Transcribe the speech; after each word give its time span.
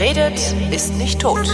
Wer 0.00 0.16
redet, 0.16 0.54
ist 0.72 0.96
nicht 0.96 1.20
tot. 1.20 1.46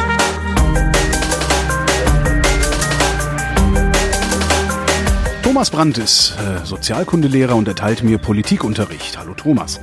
Thomas 5.43 5.71
Brandt 5.71 5.99
ist 5.99 6.37
äh, 6.39 6.65
Sozialkundelehrer 6.65 7.57
und 7.57 7.67
erteilt 7.67 8.05
mir 8.05 8.19
Politikunterricht. 8.19 9.19
Hallo 9.19 9.35
Thomas. 9.35 9.81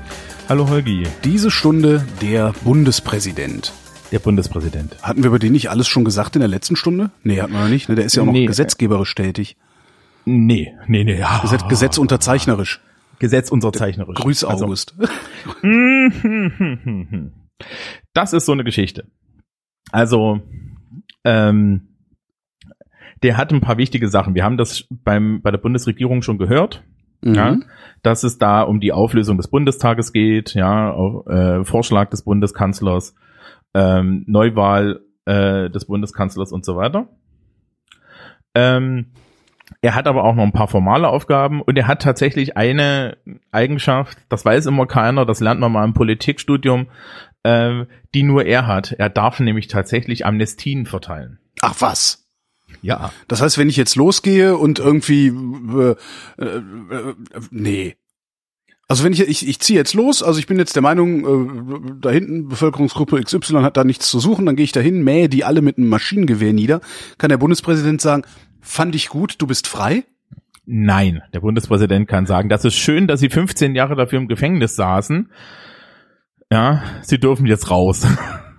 Hallo 0.48 0.70
Holgi. 0.70 1.04
Diese 1.26 1.52
Stunde 1.52 2.06
der 2.22 2.54
Bundespräsident. 2.64 3.74
Der 4.14 4.20
Bundespräsident. 4.20 4.96
Hatten 5.02 5.24
wir 5.24 5.28
über 5.28 5.40
den 5.40 5.52
nicht 5.52 5.70
alles 5.70 5.90
schon 5.90 6.06
gesagt 6.06 6.38
in 6.38 6.40
der 6.40 6.48
letzten 6.48 6.78
Stunde? 6.78 7.10
Nee, 7.24 7.42
hatten 7.42 7.52
wir 7.52 7.64
noch 7.64 7.68
nicht. 7.68 7.90
Ne? 7.90 7.96
Der 7.96 8.06
ist 8.06 8.16
ja 8.16 8.22
auch 8.22 8.28
noch 8.28 8.32
Nee. 8.32 8.46
gesetzgeberisch 8.46 9.14
tätig. 9.14 9.58
Nee, 10.24 10.74
nee, 10.88 11.04
nee, 11.04 11.20
ja. 11.20 11.40
Gesetz, 11.40 11.68
Gesetz 11.68 11.98
unterzeichnerisch. 11.98 12.80
Gesetz 13.20 13.52
unterzeichnerisch. 13.52 14.16
Grüß 14.16 14.46
Also, 14.46 14.64
August. 14.64 14.96
das 18.14 18.34
ist 18.34 18.46
so 18.46 18.52
eine 18.52 18.64
Geschichte. 18.64 19.08
Also, 19.92 20.42
ähm, 21.24 21.90
der 23.22 23.38
hat 23.38 23.52
ein 23.52 23.62
paar 23.62 23.78
wichtige 23.78 24.10
Sachen. 24.10 24.36
Wir 24.36 24.44
haben 24.44 24.58
das 24.58 24.86
beim, 24.90 25.42
bei 25.42 25.52
der 25.52 25.58
Bundesregierung 25.58 26.22
schon 26.22 26.38
gehört. 26.38 26.84
Mhm. 27.22 27.36
Ja, 27.36 27.58
dass 28.02 28.24
es 28.24 28.38
da 28.38 28.62
um 28.62 28.82
die 28.82 28.92
Auflösung 28.92 29.38
des 29.38 29.48
Bundestages 29.48 30.12
geht, 30.12 30.54
ja, 30.56 30.92
auf, 30.92 31.26
äh, 31.28 31.64
Vorschlag 31.64 32.10
des 32.10 32.24
Bundeskanzlers, 32.24 33.16
ähm, 33.74 34.26
Neuwahl 34.28 35.00
äh, 35.26 35.70
des 35.70 35.86
Bundeskanzlers 35.86 36.52
und 36.52 36.66
so 36.66 36.76
weiter. 36.76 37.08
Ähm, 38.56 39.14
er 39.82 39.96
hat 39.96 40.08
aber 40.08 40.26
auch 40.26 40.36
noch 40.36 40.44
ein 40.44 40.52
paar 40.52 40.68
formale 40.68 41.08
Aufgaben 41.08 41.62
und 41.62 41.78
er 41.78 41.88
hat 41.88 42.02
tatsächlich 42.02 42.58
eine 42.58 43.18
Eigenschaft, 43.52 44.18
das 44.30 44.44
weiß 44.44 44.66
immer 44.66 44.86
keiner, 44.86 45.26
das 45.26 45.40
lernt 45.40 45.62
man 45.62 45.72
mal 45.72 45.86
im 45.86 45.94
Politikstudium, 45.94 46.88
äh, 47.44 47.86
die 48.14 48.24
nur 48.24 48.46
er 48.46 48.68
hat. 48.68 48.94
Er 48.94 49.10
darf 49.10 49.40
nämlich 49.40 49.68
tatsächlich 49.68 50.26
Amnestien 50.26 50.86
verteilen. 50.86 51.40
Ach 51.62 51.76
was. 51.80 52.24
Ja. 52.82 53.12
Das 53.28 53.42
heißt, 53.42 53.58
wenn 53.58 53.70
ich 53.70 53.78
jetzt 53.78 53.96
losgehe 53.96 54.58
und 54.58 54.80
irgendwie 54.80 55.28
äh, 55.28 55.96
äh, 56.38 56.58
äh, 56.58 57.14
nee. 57.52 57.96
Also 58.88 59.04
wenn 59.06 59.14
ich 59.14 59.22
ich, 59.22 59.48
ich 59.48 59.60
ziehe 59.60 59.80
jetzt 59.80 59.94
los, 59.94 60.22
also 60.22 60.40
ich 60.40 60.48
bin 60.48 60.58
jetzt 60.58 60.76
der 60.76 60.82
Meinung, 60.82 61.96
äh, 61.96 61.98
da 62.02 62.10
hinten 62.10 62.50
Bevölkerungsgruppe 62.50 63.22
XY 63.24 63.62
hat 63.62 63.78
da 63.78 63.84
nichts 63.84 64.10
zu 64.10 64.20
suchen, 64.20 64.46
dann 64.46 64.56
gehe 64.56 64.66
ich 64.66 64.72
dahin, 64.72 65.04
mähe 65.04 65.30
die 65.30 65.46
alle 65.46 65.62
mit 65.62 65.78
einem 65.78 65.90
Maschinengewehr 65.90 66.54
nieder. 66.54 66.82
Kann 67.18 67.30
der 67.30 67.38
Bundespräsident 67.38 68.02
sagen, 68.02 68.24
fand 68.62 68.96
ich 68.96 69.10
gut, 69.10 69.36
du 69.38 69.48
bist 69.48 69.68
frei? 69.68 70.04
Nein, 70.66 71.22
der 71.34 71.42
Bundespräsident 71.42 72.08
kann 72.08 72.26
sagen, 72.26 72.50
das 72.50 72.66
ist 72.66 72.76
schön, 72.76 73.08
dass 73.08 73.20
Sie 73.20 73.30
15 73.30 73.76
Jahre 73.76 73.96
dafür 73.96 74.20
im 74.20 74.28
Gefängnis 74.28 74.76
saßen. 74.76 75.30
Ja, 76.54 76.84
Sie 77.02 77.20
dürfen 77.20 77.48
jetzt 77.48 77.72
raus. 77.72 78.06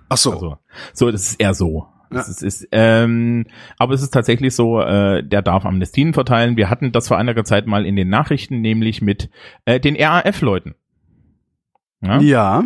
Ach 0.09 0.17
so. 0.17 0.31
Also, 0.31 0.57
so, 0.93 1.11
das 1.11 1.29
ist 1.29 1.39
eher 1.39 1.53
so. 1.53 1.87
Ja. 2.11 2.17
Das 2.17 2.27
ist, 2.27 2.43
ist, 2.43 2.67
ähm, 2.73 3.45
aber 3.77 3.93
es 3.93 4.01
ist 4.01 4.13
tatsächlich 4.13 4.53
so, 4.53 4.81
äh, 4.81 5.23
der 5.23 5.41
darf 5.41 5.65
Amnestien 5.65 6.13
verteilen. 6.13 6.57
Wir 6.57 6.69
hatten 6.69 6.91
das 6.91 7.07
vor 7.07 7.17
einiger 7.17 7.45
Zeit 7.45 7.67
mal 7.67 7.85
in 7.85 7.95
den 7.95 8.09
Nachrichten, 8.09 8.59
nämlich 8.59 9.01
mit 9.01 9.29
äh, 9.63 9.79
den 9.79 9.95
RAF-Leuten. 9.95 10.75
Ja? 12.01 12.19
ja. 12.19 12.63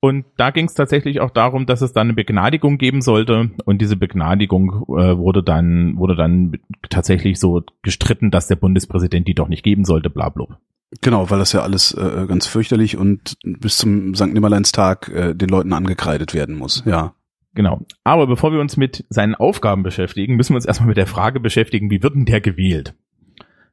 Und 0.00 0.24
da 0.38 0.50
ging 0.50 0.64
es 0.64 0.74
tatsächlich 0.74 1.20
auch 1.20 1.30
darum, 1.30 1.66
dass 1.66 1.82
es 1.82 1.92
dann 1.92 2.06
eine 2.06 2.14
Begnadigung 2.14 2.78
geben 2.78 3.02
sollte. 3.02 3.50
Und 3.66 3.82
diese 3.82 3.96
Begnadigung 3.96 4.86
äh, 4.88 5.18
wurde 5.18 5.42
dann 5.42 5.98
wurde 5.98 6.16
dann 6.16 6.58
tatsächlich 6.88 7.38
so 7.38 7.62
gestritten, 7.82 8.30
dass 8.30 8.48
der 8.48 8.56
Bundespräsident 8.56 9.28
die 9.28 9.34
doch 9.34 9.48
nicht 9.48 9.62
geben 9.62 9.84
sollte, 9.84 10.08
bla 10.08 10.30
bla. 10.30 10.58
Genau, 11.02 11.30
weil 11.30 11.38
das 11.38 11.52
ja 11.52 11.62
alles 11.62 11.92
äh, 11.94 12.26
ganz 12.26 12.46
fürchterlich 12.46 12.96
und 12.96 13.36
bis 13.44 13.76
zum 13.76 14.14
St. 14.14 14.26
Nimmerleinstag 14.26 15.08
äh, 15.08 15.34
den 15.34 15.48
Leuten 15.48 15.72
angekreidet 15.72 16.34
werden 16.34 16.56
muss. 16.56 16.82
Ja. 16.84 17.14
Genau. 17.54 17.80
Aber 18.04 18.26
bevor 18.26 18.52
wir 18.52 18.60
uns 18.60 18.76
mit 18.76 19.04
seinen 19.08 19.34
Aufgaben 19.34 19.82
beschäftigen, 19.82 20.36
müssen 20.36 20.52
wir 20.52 20.56
uns 20.56 20.66
erstmal 20.66 20.88
mit 20.88 20.96
der 20.96 21.06
Frage 21.06 21.40
beschäftigen, 21.40 21.90
wie 21.90 22.02
wird 22.02 22.14
denn 22.14 22.24
der 22.24 22.40
gewählt? 22.40 22.94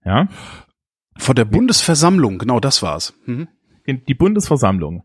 Ja, 0.04 0.28
Vor 1.18 1.36
der 1.36 1.46
Bundesversammlung, 1.46 2.38
genau 2.38 2.60
das 2.60 2.82
war's. 2.82 3.14
Mhm. 3.26 3.48
die 3.86 4.14
Bundesversammlung. 4.14 5.04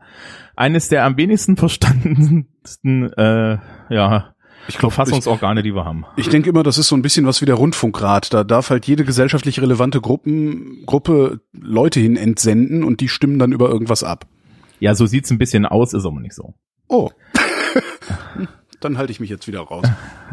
Eines 0.54 0.88
der 0.88 1.04
am 1.04 1.16
wenigsten 1.16 1.56
verstandensten 1.56 3.12
äh, 3.14 3.58
ja, 3.90 4.34
Ich 4.68 4.78
glaube, 4.78 4.90
ich, 4.92 4.94
Verfassungsorgane, 4.94 5.62
die 5.62 5.74
wir 5.74 5.84
haben. 5.84 6.04
ich 6.16 6.28
denke 6.28 6.50
immer, 6.50 6.62
das 6.62 6.78
ist 6.78 6.88
so 6.88 6.96
ein 6.96 7.02
bisschen 7.02 7.26
was 7.26 7.40
wie 7.40 7.46
der 7.46 7.56
Rundfunkrat. 7.56 8.32
Da 8.32 8.44
darf 8.44 8.70
halt 8.70 8.86
jede 8.86 9.04
gesellschaftlich 9.04 9.60
relevante 9.60 10.00
Gruppen, 10.00 10.84
Gruppe 10.86 11.40
Leute 11.52 11.98
hin 12.00 12.16
entsenden 12.16 12.84
und 12.84 13.00
die 13.00 13.08
stimmen 13.08 13.38
dann 13.38 13.52
über 13.52 13.68
irgendwas 13.68 14.04
ab. 14.04 14.26
Ja, 14.80 14.94
so 14.94 15.06
sieht's 15.06 15.30
ein 15.30 15.38
bisschen 15.38 15.66
aus, 15.66 15.92
ist 15.94 16.04
aber 16.06 16.20
nicht 16.20 16.34
so. 16.34 16.54
Oh. 16.88 17.10
dann 18.80 18.98
halte 18.98 19.12
ich 19.12 19.20
mich 19.20 19.30
jetzt 19.30 19.46
wieder 19.48 19.60
raus. 19.60 19.86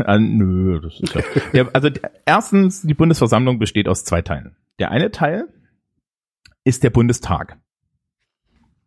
Äh, 0.04 0.20
nö, 0.20 0.80
das 0.82 1.00
ist 1.00 1.14
ja. 1.14 1.22
Der, 1.54 1.70
also 1.76 1.90
der, 1.90 2.12
erstens, 2.26 2.82
die 2.82 2.94
Bundesversammlung 2.94 3.60
besteht 3.60 3.88
aus 3.88 4.04
zwei 4.04 4.22
Teilen. 4.22 4.56
Der 4.80 4.92
eine 4.92 5.12
Teil 5.12 5.48
ist 6.64 6.84
der 6.84 6.90
Bundestag. 6.90 7.58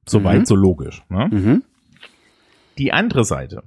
Soweit 0.08 0.40
Mhm. 0.40 0.46
so 0.46 0.54
logisch. 0.56 1.02
Ne? 1.08 1.28
Mhm. 1.30 1.62
Die 2.78 2.92
andere 2.92 3.24
Seite. 3.24 3.62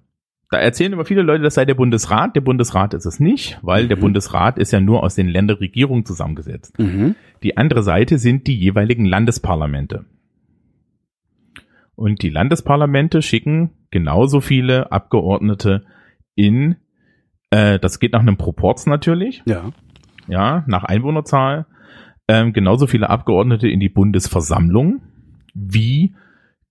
Da 0.55 0.61
erzählen 0.61 0.93
immer 0.93 1.03
viele 1.03 1.21
Leute, 1.21 1.43
das 1.43 1.55
sei 1.55 1.65
der 1.65 1.73
Bundesrat. 1.73 2.33
Der 2.33 2.39
Bundesrat 2.39 2.93
ist 2.93 3.05
es 3.05 3.19
nicht, 3.19 3.59
weil 3.61 3.89
der 3.89 3.97
Mhm. 3.97 4.01
Bundesrat 4.01 4.57
ist 4.57 4.71
ja 4.71 4.79
nur 4.79 5.03
aus 5.03 5.13
den 5.13 5.27
Länderregierungen 5.27 6.05
zusammengesetzt. 6.05 6.79
Mhm. 6.79 7.15
Die 7.43 7.57
andere 7.57 7.83
Seite 7.83 8.17
sind 8.19 8.47
die 8.47 8.55
jeweiligen 8.57 9.03
Landesparlamente. 9.03 10.05
Und 11.95 12.21
die 12.21 12.29
Landesparlamente 12.29 13.21
schicken 13.21 13.71
genauso 13.91 14.39
viele 14.39 14.93
Abgeordnete 14.93 15.83
in, 16.35 16.77
äh, 17.49 17.77
das 17.77 17.99
geht 17.99 18.13
nach 18.13 18.21
einem 18.21 18.37
Proporz 18.37 18.85
natürlich, 18.85 19.43
Ja. 19.45 19.71
ja, 20.29 20.63
nach 20.67 20.85
Einwohnerzahl, 20.85 21.65
ähm, 22.29 22.53
genauso 22.53 22.87
viele 22.87 23.09
Abgeordnete 23.09 23.67
in 23.67 23.81
die 23.81 23.89
Bundesversammlung, 23.89 25.01
wie 25.53 26.15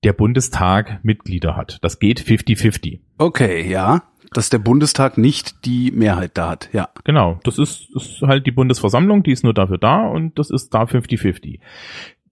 der 0.04 0.12
Bundestag 0.12 1.00
Mitglieder 1.02 1.56
hat. 1.56 1.78
Das 1.82 1.98
geht 1.98 2.20
50-50. 2.20 3.00
Okay, 3.18 3.68
ja. 3.70 4.02
Dass 4.32 4.50
der 4.50 4.58
Bundestag 4.58 5.16
nicht 5.18 5.64
die 5.64 5.90
Mehrheit 5.92 6.32
da 6.34 6.50
hat. 6.50 6.68
Ja. 6.72 6.88
Genau, 7.04 7.38
das 7.44 7.58
ist, 7.58 7.94
ist 7.94 8.22
halt 8.22 8.46
die 8.46 8.50
Bundesversammlung, 8.52 9.22
die 9.22 9.32
ist 9.32 9.44
nur 9.44 9.54
dafür 9.54 9.78
da 9.78 10.06
und 10.08 10.38
das 10.38 10.50
ist 10.50 10.74
da 10.74 10.82
50-50. 10.84 11.60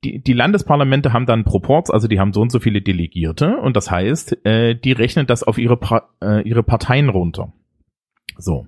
Die, 0.05 0.19
die 0.21 0.33
Landesparlamente 0.33 1.13
haben 1.13 1.27
dann 1.27 1.45
Proports, 1.45 1.91
also 1.91 2.09
die 2.09 2.19
haben 2.19 2.33
so 2.33 2.41
und 2.41 2.51
so 2.51 2.59
viele 2.59 2.83
Delegierte 2.83 3.57
und 3.59 3.77
das 3.77 3.91
heißt, 3.91 4.45
äh, 4.45 4.75
die 4.75 4.93
rechnen 4.93 5.29
das 5.29 5.45
auf 5.45 5.59
ihre, 5.59 5.77
Pa- 5.77 6.09
äh, 6.21 6.43
ihre 6.43 6.65
Parteien 6.65 7.09
runter. 7.09 7.53
So. 8.37 8.67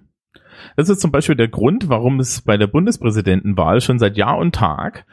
Das 0.76 0.88
ist 0.88 1.00
zum 1.00 1.12
Beispiel 1.12 1.36
der 1.36 1.48
Grund, 1.48 1.88
warum 1.88 2.20
es 2.20 2.42
bei 2.42 2.56
der 2.56 2.66
Bundespräsidentenwahl 2.66 3.80
schon 3.80 3.98
seit 3.98 4.16
Jahr 4.16 4.38
und 4.38 4.54
Tag 4.54 5.04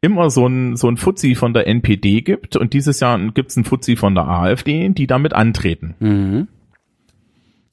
immer 0.00 0.30
so 0.30 0.46
ein, 0.46 0.76
so 0.76 0.88
ein 0.88 0.96
Fuzzi 0.96 1.34
von 1.34 1.54
der 1.54 1.66
NPD 1.66 2.22
gibt 2.22 2.56
und 2.56 2.72
dieses 2.72 3.00
Jahr 3.00 3.18
gibt 3.32 3.50
es 3.50 3.56
einen 3.56 3.64
Fuzzi 3.64 3.96
von 3.96 4.14
der 4.14 4.28
AfD, 4.28 4.88
die 4.90 5.06
damit 5.06 5.32
antreten. 5.32 5.94
Mhm. 6.00 6.48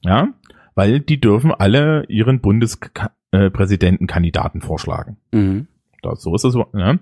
Ja, 0.02 0.28
weil 0.74 1.00
die 1.00 1.20
dürfen 1.20 1.52
alle 1.52 2.04
ihren 2.08 2.40
Bundespräsidentenkandidaten 2.40 4.60
vorschlagen. 4.60 5.16
Mhm. 5.32 5.66
Das, 6.02 6.22
so 6.22 6.34
ist 6.34 6.44
es. 6.44 6.54
Ja. 6.72 6.98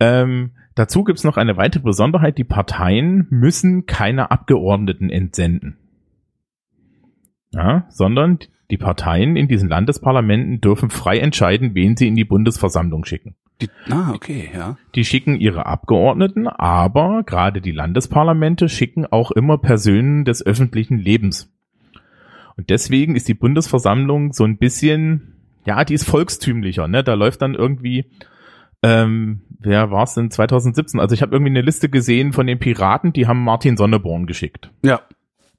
Ähm, 0.00 0.52
dazu 0.74 1.04
gibt's 1.04 1.22
noch 1.24 1.36
eine 1.36 1.58
weitere 1.58 1.82
Besonderheit. 1.82 2.38
Die 2.38 2.44
Parteien 2.44 3.26
müssen 3.30 3.86
keine 3.86 4.30
Abgeordneten 4.30 5.10
entsenden. 5.10 5.76
Ja, 7.54 7.86
sondern 7.88 8.38
die 8.70 8.78
Parteien 8.78 9.36
in 9.36 9.48
diesen 9.48 9.68
Landesparlamenten 9.68 10.60
dürfen 10.60 10.88
frei 10.88 11.18
entscheiden, 11.18 11.74
wen 11.74 11.96
sie 11.96 12.08
in 12.08 12.16
die 12.16 12.24
Bundesversammlung 12.24 13.04
schicken. 13.04 13.34
Die, 13.60 13.68
ah, 13.90 14.12
okay, 14.14 14.50
ja. 14.54 14.76
Die 14.94 15.04
schicken 15.04 15.38
ihre 15.38 15.66
Abgeordneten, 15.66 16.48
aber 16.48 17.22
gerade 17.24 17.60
die 17.60 17.70
Landesparlamente 17.70 18.68
schicken 18.68 19.06
auch 19.06 19.30
immer 19.30 19.58
Personen 19.58 20.24
des 20.24 20.44
öffentlichen 20.44 20.98
Lebens. 20.98 21.52
Und 22.56 22.70
deswegen 22.70 23.14
ist 23.14 23.28
die 23.28 23.34
Bundesversammlung 23.34 24.32
so 24.32 24.44
ein 24.44 24.56
bisschen, 24.56 25.34
ja, 25.64 25.84
die 25.84 25.94
ist 25.94 26.08
volkstümlicher, 26.08 26.88
ne? 26.88 27.04
Da 27.04 27.14
läuft 27.14 27.42
dann 27.42 27.54
irgendwie, 27.54 28.06
ähm, 28.82 29.42
wer 29.58 29.90
war 29.90 30.04
es 30.04 30.14
denn 30.14 30.30
2017? 30.30 30.98
Also 30.98 31.14
ich 31.14 31.22
habe 31.22 31.32
irgendwie 31.32 31.50
eine 31.50 31.62
Liste 31.62 31.88
gesehen 31.88 32.32
von 32.32 32.46
den 32.46 32.58
Piraten, 32.58 33.12
die 33.12 33.26
haben 33.26 33.44
Martin 33.44 33.76
Sonneborn 33.76 34.26
geschickt. 34.26 34.70
Ja. 34.82 35.02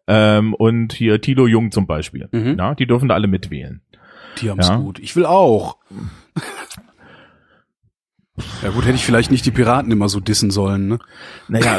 Ähm, 0.08 0.54
und 0.54 0.94
hier 0.94 1.22
Thilo 1.22 1.48
Jung 1.48 1.72
zum 1.72 1.88
Beispiel. 1.88 2.28
Mhm. 2.32 2.56
Ja, 2.58 2.76
die 2.76 2.86
dürfen 2.88 3.08
da 3.10 3.16
alle 3.16 3.28
mitwählen. 3.28 3.82
Die 4.42 4.50
haben's 4.50 4.68
Ja. 4.68 4.76
gut. 4.78 5.00
Ich 5.00 5.16
will 5.16 5.26
auch. 5.26 5.78
Ja 8.64 8.72
gut, 8.72 8.84
hätte 8.86 8.96
ich 8.96 9.06
vielleicht 9.06 9.30
nicht 9.30 9.46
die 9.46 9.52
Piraten 9.52 9.92
immer 9.92 10.10
so 10.10 10.20
dissen 10.20 10.50
sollen, 10.50 10.88
ne? 10.88 11.00
Naja, 11.50 11.78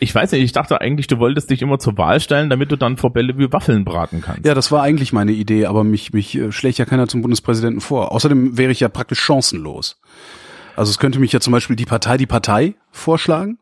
ich 0.00 0.12
weiß 0.12 0.32
nicht, 0.32 0.42
ich 0.42 0.50
dachte 0.50 0.80
eigentlich, 0.80 1.06
du 1.06 1.18
wolltest 1.20 1.48
dich 1.48 1.62
immer 1.62 1.78
zur 1.78 1.96
Wahl 1.96 2.18
stellen, 2.18 2.50
damit 2.50 2.72
du 2.72 2.76
dann 2.76 2.96
vor 2.96 3.12
Bellevue 3.12 3.52
Waffeln 3.52 3.84
braten 3.84 4.20
kannst. 4.20 4.44
Ja, 4.44 4.54
das 4.54 4.72
war 4.72 4.82
eigentlich 4.82 5.12
meine 5.12 5.30
Idee, 5.30 5.66
aber 5.66 5.84
mich, 5.84 6.12
mich 6.12 6.34
äh, 6.36 6.50
schlägt 6.50 6.78
ja 6.78 6.86
keiner 6.86 7.06
zum 7.06 7.22
Bundespräsidenten 7.22 7.80
vor. 7.80 8.10
Außerdem 8.10 8.58
wäre 8.58 8.72
ich 8.72 8.80
ja 8.80 8.88
praktisch 8.88 9.20
chancenlos. 9.20 10.00
Also 10.74 10.90
es 10.90 10.98
könnte 10.98 11.20
mich 11.20 11.32
ja 11.32 11.38
zum 11.38 11.52
Beispiel 11.52 11.76
die 11.76 11.84
Partei 11.84 12.16
die 12.16 12.26
Partei 12.26 12.74
vorschlagen. 12.90 13.58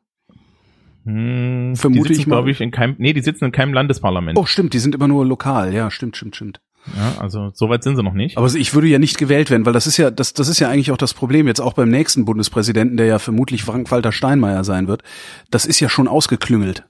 Hm, 1.05 1.75
Vermute 1.77 2.09
die 2.09 2.15
sitzen, 2.15 2.21
ich 2.21 2.27
mal. 2.27 2.37
glaube 2.37 2.51
ich, 2.51 2.61
in 2.61 2.71
keinem, 2.71 2.97
nee, 2.99 3.13
die 3.13 3.23
sitzen 3.23 3.47
in 3.47 3.53
keinem 3.53 3.73
Landesparlament. 3.73 4.39
Oh, 4.39 4.47
stimmt, 4.47 4.75
die 4.75 4.79
sind 4.79 4.95
immer 4.95 5.09
nur 5.09 5.25
lokal. 5.25 5.73
Ja, 5.73 5.91
stimmt, 5.91 6.17
stimmt, 6.17 6.37
stimmt. 6.37 6.61
Ja, 6.97 7.21
also 7.21 7.51
so 7.53 7.69
weit 7.69 7.83
sind 7.83 7.97
sie 7.97 8.03
noch 8.03 8.15
nicht. 8.15 8.39
Aber 8.39 8.47
ich 8.47 8.75
würde 8.75 8.89
ja 8.89 8.99
nicht 8.99 9.19
gewählt 9.19 9.51
werden, 9.51 9.67
weil 9.67 9.73
das 9.73 9.87
ist 9.87 9.97
ja, 9.97 10.11
das, 10.11 10.33
das 10.33 10.49
ist 10.49 10.61
ja 10.61 10.69
eigentlich 10.69 10.91
auch 10.91 10.97
das 10.97 11.15
Problem 11.15 11.47
jetzt 11.47 11.61
auch 11.61 11.75
beim 11.75 11.91
nächsten 11.91 12.25
Bundespräsidenten, 12.25 12.97
der 12.97 13.07
ja 13.07 13.19
vermutlich 13.19 13.65
Frank-Walter 13.65 14.13
Steinmeier 14.13 14.65
sein 14.65 14.89
wird. 14.89 15.03
Das 15.51 15.67
ist 15.67 15.81
ja 15.81 15.89
schon 15.89 16.09
ausgeklüngelt. 16.09 16.89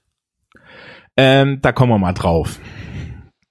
Ähm, 1.17 1.59
da 1.61 1.73
kommen 1.73 1.93
wir 1.93 1.99
mal 1.99 2.13
drauf. 2.13 2.61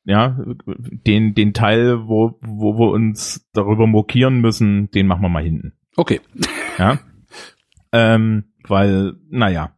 Ja, 0.05 0.39
den, 0.65 1.35
den 1.35 1.53
Teil, 1.53 2.07
wo, 2.07 2.39
wo 2.41 2.79
wir 2.79 2.89
uns 2.91 3.47
darüber 3.53 3.85
mokieren 3.85 4.39
müssen, 4.39 4.89
den 4.91 5.07
machen 5.07 5.21
wir 5.21 5.29
mal 5.29 5.44
hinten. 5.44 5.73
Okay. 5.95 6.21
Ja. 6.77 7.00
ähm, 7.91 8.45
weil, 8.67 9.13
naja, 9.29 9.71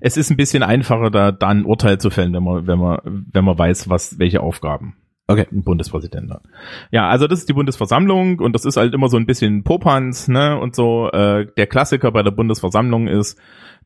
es 0.00 0.16
ist 0.16 0.30
ein 0.30 0.36
bisschen 0.36 0.62
einfacher, 0.62 1.10
da, 1.10 1.32
da 1.32 1.48
ein 1.48 1.64
Urteil 1.64 1.98
zu 1.98 2.10
fällen, 2.10 2.32
wenn 2.32 2.44
man, 2.44 2.66
wenn 2.66 2.78
man, 2.78 2.98
wenn 3.32 3.44
man 3.44 3.58
weiß, 3.58 3.88
was, 3.88 4.18
welche 4.18 4.40
Aufgaben 4.40 4.96
Okay. 5.26 5.46
ein 5.50 5.64
Bundespräsident 5.64 6.30
hat. 6.30 6.42
Ja, 6.90 7.08
also 7.08 7.26
das 7.26 7.38
ist 7.38 7.48
die 7.48 7.54
Bundesversammlung 7.54 8.40
und 8.40 8.52
das 8.52 8.66
ist 8.66 8.76
halt 8.76 8.92
immer 8.92 9.08
so 9.08 9.16
ein 9.16 9.24
bisschen 9.24 9.64
Popanz, 9.64 10.28
ne, 10.28 10.58
und 10.58 10.76
so. 10.76 11.10
Äh, 11.10 11.46
der 11.56 11.66
Klassiker 11.66 12.12
bei 12.12 12.22
der 12.22 12.30
Bundesversammlung 12.30 13.08
ist, 13.08 13.40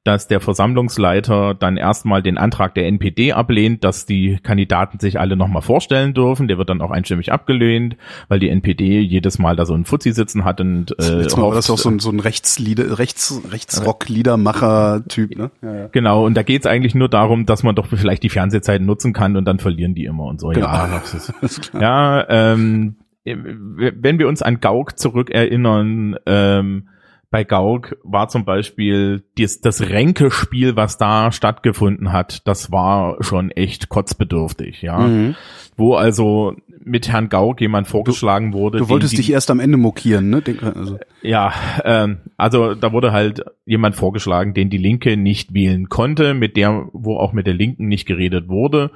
dass 0.04 0.28
der 0.28 0.40
Versammlungsleiter 0.40 1.54
dann 1.54 1.76
erstmal 1.76 2.22
den 2.22 2.38
Antrag 2.38 2.74
der 2.74 2.86
NPD 2.86 3.32
ablehnt, 3.32 3.84
dass 3.84 4.06
die 4.06 4.38
Kandidaten 4.42 4.98
sich 4.98 5.18
alle 5.20 5.36
nochmal 5.36 5.62
vorstellen 5.62 6.14
dürfen. 6.14 6.48
Der 6.48 6.58
wird 6.58 6.70
dann 6.70 6.80
auch 6.80 6.90
einstimmig 6.90 7.32
abgelehnt, 7.32 7.96
weil 8.28 8.38
die 8.38 8.48
NPD 8.48 9.00
jedes 9.00 9.38
Mal 9.38 9.56
da 9.56 9.66
so 9.66 9.74
einen 9.74 9.84
Fuzzi 9.84 10.12
sitzen 10.12 10.44
hat 10.44 10.60
und 10.60 10.92
äh, 10.98 11.22
Jetzt 11.22 11.36
mal 11.36 11.54
das 11.54 11.68
hofft- 11.68 11.72
auch 11.72 11.78
so 11.78 11.88
ein, 11.90 11.98
so 11.98 12.10
ein 12.10 12.20
Rechtslieder, 12.20 12.98
Rechts, 12.98 13.42
Rechtsrock-Liedermacher-Typ, 13.50 15.36
ne? 15.36 15.50
Ja, 15.62 15.74
ja. 15.74 15.86
Genau, 15.92 16.24
und 16.24 16.34
da 16.34 16.42
geht's 16.42 16.66
eigentlich 16.66 16.94
nur 16.94 17.08
darum, 17.08 17.46
dass 17.46 17.62
man 17.62 17.74
doch 17.74 17.86
vielleicht 17.86 18.22
die 18.22 18.28
Fernsehzeiten 18.28 18.86
nutzen 18.86 19.12
kann 19.12 19.36
und 19.36 19.44
dann 19.44 19.58
verlieren 19.58 19.94
die 19.94 20.04
immer 20.04 20.24
und 20.24 20.40
so. 20.40 20.48
Genau. 20.48 20.66
Ja, 20.66 21.02
ist, 21.42 21.70
ja 21.80 22.24
ähm, 22.28 22.96
wenn 23.24 24.18
wir 24.18 24.28
uns 24.28 24.40
an 24.42 24.60
Gauck 24.60 24.98
zurückerinnern, 24.98 26.16
ähm, 26.26 26.88
bei 27.30 27.44
Gauck 27.44 27.96
war 28.04 28.28
zum 28.28 28.44
Beispiel 28.44 29.22
das, 29.36 29.60
das 29.60 29.82
Ränkespiel, 29.82 30.76
was 30.76 30.96
da 30.96 31.30
stattgefunden 31.30 32.12
hat, 32.12 32.46
das 32.46 32.72
war 32.72 33.22
schon 33.22 33.50
echt 33.50 33.88
kotzbedürftig, 33.90 34.80
ja. 34.82 34.98
Mhm. 35.00 35.34
Wo 35.76 35.94
also 35.94 36.54
mit 36.82 37.08
Herrn 37.08 37.28
Gauck 37.28 37.60
jemand 37.60 37.86
vorgeschlagen 37.86 38.52
wurde. 38.54 38.78
Du 38.78 38.84
den 38.84 38.88
wolltest 38.90 39.12
die- 39.12 39.18
dich 39.18 39.30
erst 39.30 39.50
am 39.50 39.60
Ende 39.60 39.76
mokieren, 39.76 40.30
ne? 40.30 40.40
Denk, 40.40 40.62
also, 40.62 40.98
ja, 41.22 41.52
ähm, 41.84 42.18
also 42.38 42.74
da 42.74 42.92
wurde 42.92 43.12
halt 43.12 43.44
jemand 43.66 43.94
vorgeschlagen, 43.94 44.54
den 44.54 44.70
die 44.70 44.78
Linke 44.78 45.16
nicht 45.18 45.52
wählen 45.52 45.88
konnte, 45.90 46.32
mit 46.34 46.56
der, 46.56 46.88
wo 46.92 47.16
auch 47.18 47.32
mit 47.34 47.46
der 47.46 47.54
Linken 47.54 47.88
nicht 47.88 48.06
geredet 48.06 48.48
wurde. 48.48 48.90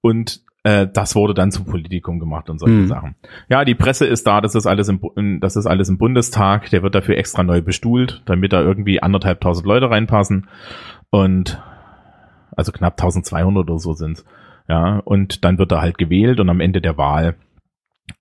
Und 0.00 0.40
äh, 0.64 0.86
das 0.92 1.14
wurde 1.16 1.34
dann 1.34 1.50
zum 1.50 1.64
Politikum 1.66 2.18
gemacht 2.20 2.48
und 2.50 2.58
solche 2.58 2.76
Mhm. 2.76 2.86
Sachen. 2.88 3.14
Ja, 3.48 3.64
die 3.64 3.74
Presse 3.74 4.06
ist 4.06 4.26
da, 4.26 4.40
das 4.40 4.54
ist 4.54 4.66
alles 4.66 4.88
im, 4.88 5.00
Bu- 5.00 5.12
das 5.40 5.56
ist 5.56 5.66
alles 5.66 5.88
im 5.88 5.98
Bundestag, 5.98 6.70
der 6.70 6.82
wird 6.82 6.94
dafür 6.94 7.16
extra 7.18 7.42
neu 7.42 7.62
bestuhlt, 7.62 8.22
damit 8.26 8.52
da 8.52 8.60
irgendwie 8.62 9.02
anderthalb 9.02 9.40
tausend 9.40 9.66
Leute 9.66 9.90
reinpassen. 9.90 10.48
Und 11.10 11.60
also 12.56 12.70
knapp 12.72 12.94
1200 13.00 13.68
oder 13.68 13.78
so 13.78 13.92
sind's. 13.94 14.24
Ja, 14.68 14.98
und 15.04 15.44
dann 15.44 15.58
wird 15.58 15.72
er 15.72 15.80
halt 15.82 15.98
gewählt 15.98 16.38
und 16.38 16.48
am 16.48 16.60
Ende 16.60 16.80
der 16.80 16.96
Wahl 16.96 17.34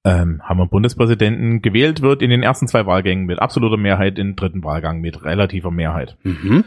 ähm, 0.03 0.41
haben 0.43 0.57
wir 0.57 0.63
einen 0.63 0.69
Bundespräsidenten 0.69 1.61
gewählt 1.61 2.01
wird 2.01 2.21
in 2.21 2.29
den 2.29 2.43
ersten 2.43 2.67
zwei 2.67 2.85
Wahlgängen 2.85 3.25
mit 3.25 3.39
absoluter 3.39 3.77
Mehrheit, 3.77 4.17
im 4.19 4.35
dritten 4.35 4.63
Wahlgang 4.63 5.01
mit 5.01 5.23
relativer 5.23 5.71
Mehrheit. 5.71 6.17
mhm. 6.23 6.63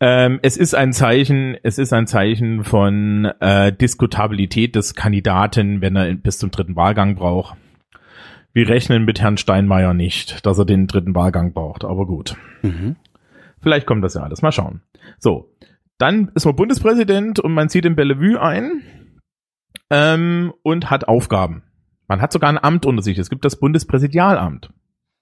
Ähm, 0.00 0.38
es 0.42 0.56
ist 0.56 0.74
ein 0.74 0.92
Zeichen, 0.92 1.56
es 1.62 1.78
ist 1.78 1.92
ein 1.92 2.06
Zeichen 2.06 2.62
von 2.62 3.24
äh, 3.40 3.72
Diskutabilität 3.72 4.76
des 4.76 4.94
Kandidaten, 4.94 5.80
wenn 5.80 5.96
er 5.96 6.14
bis 6.14 6.38
zum 6.38 6.50
dritten 6.50 6.76
Wahlgang 6.76 7.16
braucht. 7.16 7.56
Wir 8.52 8.68
rechnen 8.68 9.04
mit 9.04 9.20
Herrn 9.20 9.36
Steinmeier 9.36 9.94
nicht, 9.94 10.46
dass 10.46 10.58
er 10.58 10.64
den 10.64 10.86
dritten 10.86 11.14
Wahlgang 11.14 11.52
braucht, 11.52 11.84
aber 11.84 12.06
gut. 12.06 12.36
Mhm. 12.62 12.96
Vielleicht 13.60 13.86
kommt 13.86 14.04
das 14.04 14.14
ja 14.14 14.22
alles. 14.22 14.42
Mal 14.42 14.52
schauen. 14.52 14.82
So. 15.18 15.52
Dann 15.98 16.30
ist 16.36 16.44
man 16.44 16.54
Bundespräsident 16.54 17.40
und 17.40 17.52
man 17.52 17.68
zieht 17.68 17.84
in 17.84 17.96
Bellevue 17.96 18.40
ein 18.40 18.82
ähm, 19.90 20.52
und 20.62 20.90
hat 20.90 21.08
Aufgaben. 21.08 21.64
Man 22.06 22.22
hat 22.22 22.32
sogar 22.32 22.50
ein 22.50 22.62
Amt 22.62 22.86
unter 22.86 23.02
sich. 23.02 23.18
Es 23.18 23.30
gibt 23.30 23.44
das 23.44 23.58
Bundespräsidialamt. 23.58 24.70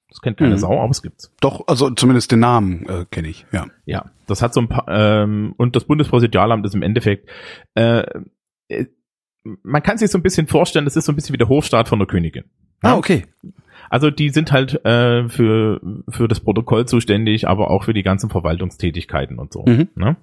Das 0.08 0.20
kennt 0.20 0.37
keine 0.38 0.53
Mhm. 0.53 0.58
Sau, 0.58 0.81
aber 0.81 0.91
es 0.91 1.03
gibt's. 1.03 1.32
Doch, 1.41 1.67
also 1.67 1.91
zumindest 1.91 2.31
den 2.31 2.41
Namen 2.41 2.87
äh, 2.88 3.05
kenne 3.11 3.29
ich, 3.29 3.44
ja. 3.53 3.67
Ja, 3.85 4.11
das 4.26 4.41
hat 4.41 4.55
so 4.55 4.61
ein 4.61 4.69
paar, 4.69 4.87
ähm, 4.88 5.55
und 5.56 5.76
das 5.76 5.85
Bundespräsidialamt 5.85 6.64
ist 6.64 6.75
im 6.75 6.82
Endeffekt, 6.82 7.29
äh, 7.75 8.05
äh, 8.69 8.87
man 9.62 9.82
kann 9.82 9.99
sich 9.99 10.11
so 10.11 10.19
ein 10.19 10.23
bisschen 10.23 10.47
vorstellen, 10.47 10.85
das 10.85 10.97
ist 10.97 11.05
so 11.05 11.12
ein 11.12 11.17
bisschen 11.17 11.32
wie 11.32 11.38
der 11.38 11.49
Hofstaat 11.49 11.88
von 11.88 11.99
der 11.99 12.08
Königin. 12.08 12.44
Ja? 12.82 12.94
Ah, 12.94 12.97
okay. 12.97 13.26
Also 13.91 14.11
die 14.11 14.31
sind 14.31 14.53
halt 14.53 14.85
äh, 14.85 15.29
für, 15.29 15.81
für 16.09 16.29
das 16.29 16.41
Protokoll 16.41 16.87
zuständig, 16.87 17.47
aber 17.47 17.70
auch 17.70 17.85
für 17.85 17.94
die 17.94 18.02
ganzen 18.02 18.31
Verwaltungstätigkeiten 18.31 19.38
und 19.38 19.52
so. 19.52 19.64
Mhm. 19.67 19.88
Ne? 19.94 20.17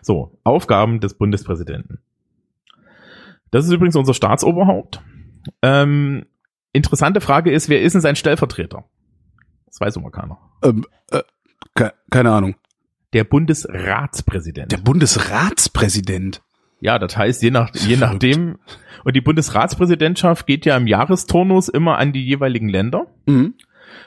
So, 0.00 0.38
Aufgaben 0.44 1.00
des 1.00 1.14
Bundespräsidenten. 1.14 1.98
Das 3.50 3.66
ist 3.66 3.72
übrigens 3.72 3.96
unser 3.96 4.14
Staatsoberhaupt. 4.14 5.02
Ähm, 5.62 6.24
interessante 6.74 7.22
Frage 7.22 7.50
ist, 7.50 7.70
wer 7.70 7.80
ist 7.80 7.94
denn 7.94 8.02
sein 8.02 8.16
Stellvertreter? 8.16 8.84
Das 9.66 9.80
weiß 9.80 9.96
immer 9.96 10.10
keiner. 10.10 10.38
Ähm, 10.62 10.84
äh, 11.10 11.22
ke 11.74 11.94
keine 12.10 12.32
Ahnung. 12.32 12.56
Der 13.14 13.24
Bundesratspräsident. 13.24 14.72
Der 14.72 14.78
Bundesratspräsident. 14.78 16.42
Ja, 16.80 16.98
das 16.98 17.16
heißt, 17.16 17.42
je 17.42 17.50
nach, 17.50 17.74
je 17.74 17.96
nachdem, 18.00 18.58
und 19.04 19.16
die 19.16 19.20
Bundesratspräsidentschaft 19.20 20.46
geht 20.46 20.66
ja 20.66 20.76
im 20.76 20.86
Jahresturnus 20.86 21.68
immer 21.68 21.98
an 21.98 22.12
die 22.12 22.24
jeweiligen 22.24 22.68
Länder. 22.68 23.06
Mhm. 23.26 23.54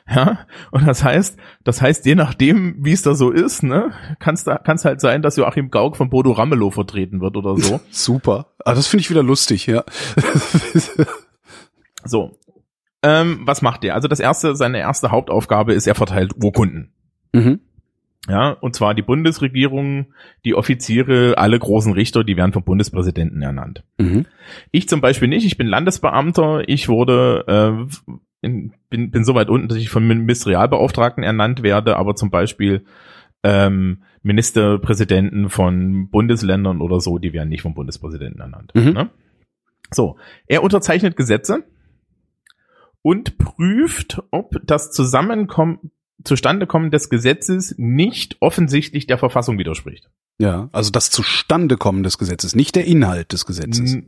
Ja, 0.10 0.40
und 0.72 0.88
das 0.88 1.04
heißt, 1.04 1.38
das 1.64 1.82
heißt, 1.82 2.06
je 2.06 2.16
nachdem, 2.16 2.76
wie 2.84 2.94
es 2.94 3.02
da 3.02 3.14
so 3.14 3.32
ist, 3.32 3.64
ne, 3.64 3.92
kann 4.20 4.36
es 4.36 4.46
kann's 4.46 4.86
halt 4.86 5.02
sein, 5.02 5.22
dass 5.22 5.36
Joachim 5.36 5.70
Gauck 5.70 5.98
von 5.98 6.10
Bodo 6.10 6.32
Ramelow 6.32 6.72
vertreten 6.72 7.20
wird 7.20 7.36
oder 7.36 7.58
so. 7.58 7.80
Super. 7.92 8.54
Ah, 8.64 8.74
das 8.74 8.88
finde 8.88 9.02
ich 9.02 9.10
wieder 9.10 9.24
lustig, 9.24 9.68
ja. 9.68 9.84
so. 12.06 12.38
Ähm, 13.04 13.42
was 13.46 13.62
macht 13.62 13.84
er? 13.84 13.96
Also 13.96 14.08
das 14.08 14.20
erste, 14.20 14.56
seine 14.56 14.80
erste 14.80 15.12
Hauptaufgabe 15.12 15.74
ist, 15.74 15.88
er 15.88 15.96
verteilt 15.96 16.34
Urkunden. 16.42 16.94
mhm. 17.34 17.60
Ja, 18.30 18.50
und 18.50 18.76
zwar 18.76 18.94
die 18.94 19.04
Bundesregierung, 19.04 20.08
die 20.44 20.54
Offiziere, 20.54 21.38
alle 21.38 21.58
großen 21.58 21.94
Richter, 21.94 22.26
die 22.26 22.36
werden 22.36 22.52
vom 22.52 22.64
Bundespräsidenten 22.64 23.42
ernannt. 23.42 23.84
Mhm. 23.98 24.26
Ich 24.72 24.90
zum 24.90 25.00
Beispiel 25.00 25.30
nicht, 25.30 25.46
ich 25.46 25.58
bin 25.58 25.68
Landesbeamter, 25.68 26.68
ich 26.68 26.90
wurde, 26.90 27.46
äh, 27.48 28.12
in, 28.42 28.74
bin, 28.90 29.12
bin 29.12 29.24
so 29.24 29.34
weit 29.34 29.50
unten, 29.50 29.70
dass 29.70 29.78
ich 29.78 29.90
vom 29.90 30.06
Ministerialbeauftragten 30.08 31.24
ernannt 31.24 31.64
werde, 31.64 31.96
aber 31.96 32.16
zum 32.16 32.30
Beispiel 32.30 32.84
ähm, 33.44 34.04
Ministerpräsidenten 34.24 35.50
von 35.50 36.10
Bundesländern 36.10 36.82
oder 36.82 37.00
so, 37.00 37.20
die 37.20 37.32
werden 37.32 37.50
nicht 37.50 37.62
vom 37.62 37.76
Bundespräsidenten 37.76 38.42
ernannt. 38.42 38.74
Mhm. 38.76 38.92
Ne? 38.92 39.10
So, 39.90 40.18
er 40.48 40.64
unterzeichnet 40.64 41.16
Gesetze 41.16 41.64
und 43.08 43.38
prüft, 43.38 44.22
ob 44.32 44.60
das 44.66 44.92
Zusammenkommen, 44.92 45.92
Zustandekommen 46.26 46.92
des 46.92 47.10
Gesetzes 47.10 47.74
nicht 47.78 48.36
offensichtlich 48.42 49.08
der 49.08 49.18
Verfassung 49.18 49.58
widerspricht. 49.58 50.10
Ja, 50.40 50.68
also 50.74 50.92
das 50.92 51.10
Zustandekommen 51.10 52.04
des 52.04 52.18
Gesetzes, 52.18 52.54
nicht 52.54 52.76
der 52.76 52.84
Inhalt 52.84 53.32
des 53.32 53.46
Gesetzes. 53.46 54.00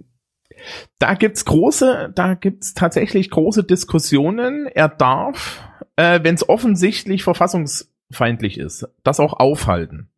Da 0.98 1.14
gibt's 1.14 1.46
große, 1.46 2.12
da 2.14 2.34
gibt's 2.34 2.74
tatsächlich 2.74 3.30
große 3.30 3.64
Diskussionen. 3.64 4.68
Er 4.68 4.90
darf, 4.90 5.64
äh, 5.96 6.20
wenn 6.24 6.36
es 6.36 6.50
offensichtlich 6.50 7.24
verfassungsfeindlich 7.24 8.58
ist, 8.58 8.86
das 9.04 9.22
auch 9.22 9.32
aufhalten. 9.32 10.10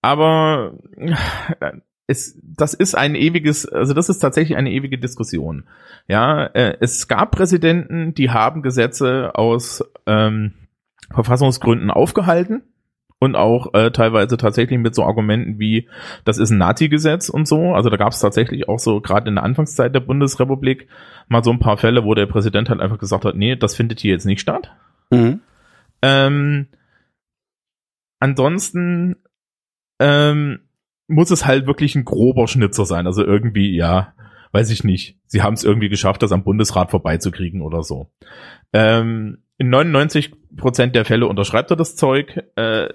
Aber 0.00 0.72
äh, 0.96 1.72
es, 2.10 2.36
das 2.42 2.74
ist 2.74 2.96
ein 2.96 3.14
ewiges, 3.14 3.66
also 3.66 3.94
das 3.94 4.08
ist 4.08 4.18
tatsächlich 4.18 4.58
eine 4.58 4.72
ewige 4.72 4.98
Diskussion. 4.98 5.64
Ja, 6.08 6.44
äh, 6.46 6.76
es 6.80 7.06
gab 7.06 7.30
Präsidenten, 7.30 8.14
die 8.14 8.30
haben 8.30 8.62
Gesetze 8.62 9.30
aus 9.34 9.84
ähm, 10.06 10.52
Verfassungsgründen 11.12 11.90
aufgehalten 11.90 12.62
und 13.20 13.36
auch 13.36 13.74
äh, 13.74 13.92
teilweise 13.92 14.36
tatsächlich 14.36 14.80
mit 14.80 14.94
so 14.94 15.04
Argumenten 15.04 15.60
wie, 15.60 15.88
das 16.24 16.38
ist 16.38 16.50
ein 16.50 16.58
Nazi-Gesetz 16.58 17.28
und 17.28 17.46
so. 17.46 17.74
Also 17.74 17.90
da 17.90 17.96
gab 17.96 18.12
es 18.12 18.18
tatsächlich 18.18 18.68
auch 18.68 18.80
so, 18.80 19.00
gerade 19.00 19.28
in 19.28 19.36
der 19.36 19.44
Anfangszeit 19.44 19.94
der 19.94 20.00
Bundesrepublik, 20.00 20.88
mal 21.28 21.44
so 21.44 21.52
ein 21.52 21.60
paar 21.60 21.76
Fälle, 21.76 22.04
wo 22.04 22.14
der 22.14 22.26
Präsident 22.26 22.70
halt 22.70 22.80
einfach 22.80 22.98
gesagt 22.98 23.24
hat, 23.24 23.36
nee, 23.36 23.54
das 23.54 23.76
findet 23.76 24.00
hier 24.00 24.12
jetzt 24.12 24.26
nicht 24.26 24.40
statt. 24.40 24.72
Mhm. 25.10 25.40
Ähm, 26.02 26.66
ansonsten 28.18 29.16
ähm, 30.00 30.60
muss 31.10 31.30
es 31.30 31.46
halt 31.46 31.66
wirklich 31.66 31.94
ein 31.94 32.04
grober 32.04 32.48
Schnitzer 32.48 32.86
sein. 32.86 33.06
Also 33.06 33.24
irgendwie, 33.24 33.74
ja, 33.74 34.14
weiß 34.52 34.70
ich 34.70 34.84
nicht. 34.84 35.18
Sie 35.26 35.42
haben 35.42 35.54
es 35.54 35.64
irgendwie 35.64 35.88
geschafft, 35.88 36.22
das 36.22 36.32
am 36.32 36.44
Bundesrat 36.44 36.90
vorbeizukriegen 36.90 37.62
oder 37.62 37.82
so. 37.82 38.10
Ähm, 38.72 39.38
in 39.58 39.70
99 39.70 40.32
Prozent 40.56 40.94
der 40.94 41.04
Fälle 41.04 41.26
unterschreibt 41.26 41.70
er 41.70 41.76
das 41.76 41.96
Zeug. 41.96 42.42
Äh, 42.56 42.88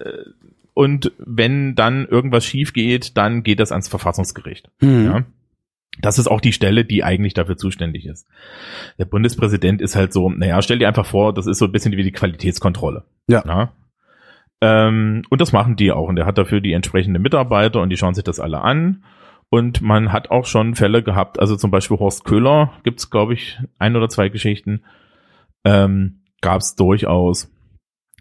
und 0.74 1.12
wenn 1.18 1.76
dann 1.76 2.06
irgendwas 2.06 2.46
schief 2.46 2.74
geht, 2.74 3.18
dann 3.18 3.44
geht 3.44 3.60
das 3.60 3.72
ans 3.72 3.88
Verfassungsgericht. 3.88 4.70
Mhm. 4.82 5.06
Ja. 5.06 5.26
Das 6.02 6.20
ist 6.20 6.28
auch 6.28 6.42
die 6.42 6.52
Stelle, 6.52 6.84
die 6.84 7.04
eigentlich 7.04 7.34
dafür 7.34 7.56
zuständig 7.56 8.06
ist. 8.06 8.28
Der 9.00 9.06
Bundespräsident 9.06 9.82
ist 9.82 9.96
halt 9.96 10.12
so, 10.12 10.30
naja, 10.30 10.62
stell 10.62 10.80
dir 10.80 10.90
einfach 10.90 11.06
vor, 11.06 11.34
das 11.34 11.48
ist 11.48 11.60
so 11.60 11.66
ein 11.66 11.72
bisschen 11.72 11.96
wie 11.96 12.04
die 12.04 12.12
Qualitätskontrolle. 12.12 13.06
Ja. 13.28 13.44
Ja? 13.46 13.72
Ähm, 14.62 15.24
und 15.30 15.42
das 15.42 15.52
machen 15.52 15.76
die 15.76 15.92
auch. 15.92 16.08
Und 16.08 16.16
der 16.16 16.26
hat 16.26 16.38
dafür 16.38 16.62
die 16.62 16.74
entsprechenden 16.74 17.22
Mitarbeiter 17.22 17.82
und 17.82 17.90
die 17.90 17.98
schauen 17.98 18.14
sich 18.14 18.24
das 18.24 18.40
alle 18.40 18.62
an. 18.62 19.04
Und 19.50 19.82
man 19.82 20.12
hat 20.12 20.32
auch 20.32 20.46
schon 20.46 20.76
Fälle 20.76 21.04
gehabt, 21.04 21.40
also 21.40 21.56
zum 21.56 21.72
Beispiel 21.72 21.98
Horst 21.98 22.26
Köhler 22.26 22.74
gibt's 22.84 23.10
glaube 23.10 23.34
ich, 23.34 23.60
ein 23.78 23.96
oder 23.96 24.10
zwei 24.10 24.30
Geschichten, 24.30 24.84
ähm, 25.64 26.24
gab's 26.42 26.76
durchaus 26.76 27.52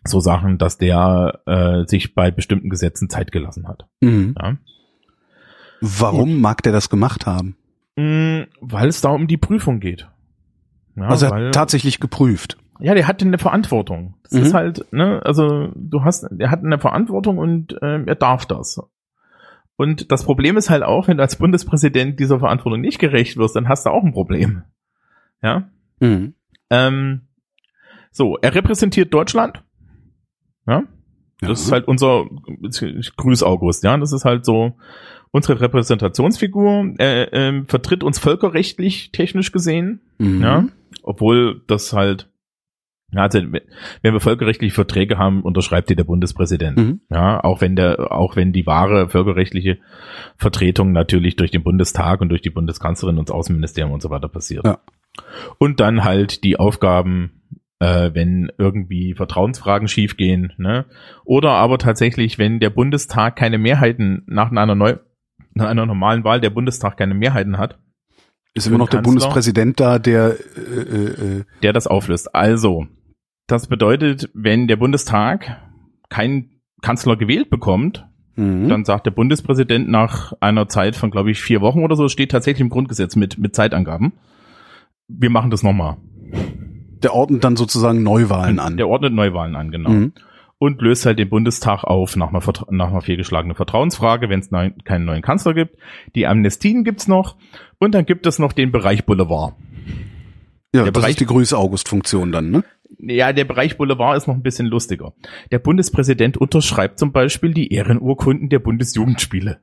so 0.05 0.21
Sachen, 0.21 0.59
dass 0.59 0.77
der 0.77 1.41
äh, 1.47 1.87
sich 1.87 2.15
bei 2.15 2.31
bestimmten 2.31 2.69
Gesetzen 2.69 3.09
Zeit 3.09 3.33
gelassen 3.33 3.67
hat. 3.67 3.87
Mhm. 4.01 4.35
Ja? 4.41 4.59
Warum 5.81 6.41
mag 6.41 6.63
der 6.63 6.73
das 6.73 6.91
gemacht 6.91 7.27
haben? 7.27 7.57
Mm, 7.97 8.43
weil 8.61 8.89
es 8.89 9.01
da 9.01 9.11
um 9.11 9.27
die 9.27 9.37
Prüfung 9.37 9.81
geht. 9.81 10.09
Ja, 10.97 11.09
also 11.09 11.27
er 11.27 11.47
hat 11.47 11.55
tatsächlich 11.55 12.01
geprüft. 12.01 12.59
Ja, 12.85 12.95
der 12.95 13.09
hat 13.09 13.23
eine 13.23 13.39
Verantwortung. 13.39 14.15
Das 14.25 14.33
Mhm. 14.33 14.43
ist 14.43 14.55
halt, 14.55 14.93
ne, 14.93 15.21
also 15.25 15.73
du 15.75 16.05
hast, 16.05 16.25
er 16.39 16.51
hat 16.51 16.63
eine 16.65 16.79
Verantwortung 16.79 17.39
und 17.39 17.77
ähm, 17.83 18.07
er 18.07 18.15
darf 18.17 18.47
das. 18.47 18.81
Und 19.77 20.13
das 20.13 20.25
Problem 20.25 20.57
ist 20.57 20.71
halt 20.71 20.83
auch, 20.85 21.09
wenn 21.09 21.17
du 21.17 21.23
als 21.23 21.37
Bundespräsident 21.37 22.21
dieser 22.21 22.39
Verantwortung 22.39 22.81
nicht 22.81 22.99
gerecht 23.01 23.37
wirst, 23.37 23.57
dann 23.57 23.69
hast 23.69 23.87
du 23.87 23.91
auch 23.91 24.05
ein 24.05 24.13
Problem. 24.13 24.63
Ja. 25.43 25.69
Mhm. 26.01 26.35
Ähm, 26.71 27.23
so, 28.13 28.37
er 28.41 28.55
repräsentiert 28.55 29.13
Deutschland. 29.13 29.63
Ja. 30.67 30.85
Das 31.41 31.49
Ja. 31.49 31.53
ist 31.67 31.73
halt 31.73 31.89
unser 31.89 32.27
ich 32.61 33.17
Grüß 33.17 33.43
August, 33.43 33.83
ja. 33.83 33.97
Das 33.97 34.13
ist 34.13 34.25
halt 34.25 34.45
so 34.45 34.75
unsere 35.33 35.61
Repräsentationsfigur. 35.61 36.95
Er 36.99 37.33
ähm, 37.33 37.67
vertritt 37.67 38.05
uns 38.05 38.19
völkerrechtlich 38.21 39.11
technisch 39.11 39.51
gesehen. 39.53 40.01
Mhm. 40.19 40.41
Ja, 40.43 40.65
obwohl 41.03 41.63
das 41.67 41.93
halt, 41.93 42.31
also, 43.23 43.41
wenn 44.03 44.13
wir 44.13 44.21
völkerrechtliche 44.21 44.75
Verträge 44.75 45.19
haben, 45.19 45.43
unterschreibt 45.43 45.91
die 45.91 45.97
der 45.97 46.05
Bundespräsident. 46.05 46.77
Mhm. 46.77 47.01
Ja, 47.11 47.43
auch 47.43 47.61
wenn 47.61 47.77
der, 47.77 48.13
auch 48.13 48.37
wenn 48.37 48.53
die 48.53 48.67
wahre 48.67 49.09
völkerrechtliche 49.09 49.79
Vertretung 50.37 50.93
natürlich 50.93 51.37
durch 51.37 51.51
den 51.51 51.63
Bundestag 51.63 52.21
und 52.21 52.29
durch 52.29 52.43
die 52.43 52.51
Bundeskanzlerin 52.51 53.19
und 53.19 53.29
das 53.29 53.35
Außenministerium 53.35 53.93
und 53.93 54.03
so 54.03 54.11
weiter 54.11 54.29
passiert. 54.29 54.65
Ja. 54.65 54.79
Und 55.59 55.81
dann 55.81 56.05
halt 56.05 56.43
die 56.45 56.59
Aufgaben, 56.59 57.43
äh, 57.79 58.11
wenn 58.15 58.51
irgendwie 58.59 59.15
Vertrauensfragen 59.15 59.89
schiefgehen, 59.89 60.53
ne? 60.57 60.87
Oder 61.25 61.51
aber 61.51 61.79
tatsächlich, 61.79 62.39
wenn 62.39 62.61
der 62.61 62.71
Bundestag 62.71 63.37
keine 63.37 63.59
Mehrheiten 63.59 64.25
nach 64.27 64.51
einer 64.51 64.75
neu, 64.75 64.97
nach 65.55 65.69
einer 65.69 65.87
normalen 65.87 66.25
Wahl 66.25 66.41
der 66.41 66.51
Bundestag 66.51 66.97
keine 66.97 67.15
Mehrheiten 67.15 67.59
hat, 67.59 67.79
Ist 68.55 68.67
immer 68.67 68.79
noch 68.79 68.89
der 68.89 69.03
Kanzler. 69.03 69.13
Bundespräsident 69.13 69.79
da, 69.79 69.99
der 69.99 70.37
äh, 70.57 70.81
äh, 70.81 71.39
äh, 71.39 71.45
der 71.63 71.73
das 71.73 71.87
auflöst. 71.87 72.35
Also, 72.35 72.87
das 73.47 73.67
bedeutet, 73.67 74.31
wenn 74.35 74.67
der 74.69 74.77
Bundestag 74.77 75.61
keinen 76.09 76.61
Kanzler 76.83 77.17
gewählt 77.17 77.51
bekommt, 77.51 78.07
mhm. 78.37 78.69
dann 78.69 78.85
sagt 78.85 79.07
der 79.07 79.11
Bundespräsident 79.11 79.89
nach 79.89 80.33
einer 80.41 80.69
Zeit 80.69 80.97
von, 80.97 81.11
glaube 81.11 81.31
ich, 81.31 81.41
vier 81.41 81.61
Wochen 81.61 81.83
oder 81.83 81.97
so, 81.97 82.09
steht 82.09 82.31
tatsächlich 82.31 82.61
im 82.61 82.71
Grundgesetz 82.71 83.17
mit, 83.17 83.39
mit 83.39 83.55
Zeitangaben. 83.55 84.13
Wir 85.09 85.31
machen 85.31 85.51
das 85.51 85.63
nochmal. 85.63 85.97
der 87.03 87.15
ordnet 87.15 87.45
dann 87.45 87.57
sozusagen 87.57 88.03
Neuwahlen 88.03 88.59
an. 88.59 88.77
Der 88.79 88.89
ordnet 88.89 89.13
Neuwahlen 89.13 89.57
an, 89.57 89.71
genau. 89.71 89.91
Mhm. 89.91 90.13
Und 90.59 90.81
löst 90.81 91.05
halt 91.05 91.19
den 91.19 91.29
Bundestag 91.29 91.85
auf 91.85 92.17
nach 92.17 92.31
einer, 92.31 92.41
Vertra 92.41 92.67
nach 92.71 92.89
einer 92.89 93.03
fehlgeschlagenen 93.03 93.55
Vertrauensfrage, 93.55 94.31
wenn 94.31 94.41
es 94.41 94.51
neu 94.51 94.71
keinen 94.85 95.05
neuen 95.05 95.21
Kanzler 95.21 95.53
gibt. 95.53 95.77
Die 96.15 96.27
Amnestien 96.27 96.85
gibt's 96.85 97.07
noch. 97.07 97.37
Und 97.79 97.95
dann 97.95 98.07
gibt 98.07 98.27
es 98.27 98.39
noch 98.39 98.53
den 98.53 98.73
Bereich 98.73 99.05
Boulevard. 99.05 99.55
Ja, 100.73 100.85
der 100.85 100.93
das 100.93 101.03
Bereich- 101.03 101.11
ist 101.11 101.21
die 101.21 101.27
Grüß-August-Funktion 101.27 102.33
dann, 102.33 102.51
ne? 102.51 102.65
Ja, 102.99 103.33
der 103.33 103.45
Bereich 103.45 103.77
Boulevard 103.77 104.17
ist 104.17 104.27
noch 104.27 104.35
ein 104.35 104.43
bisschen 104.43 104.67
lustiger. 104.67 105.13
Der 105.51 105.59
Bundespräsident 105.59 106.37
unterschreibt 106.37 106.99
zum 106.99 107.13
Beispiel 107.13 107.53
die 107.55 107.73
Ehrenurkunden 107.73 108.49
der 108.49 108.59
Bundesjugendspiele. 108.59 109.61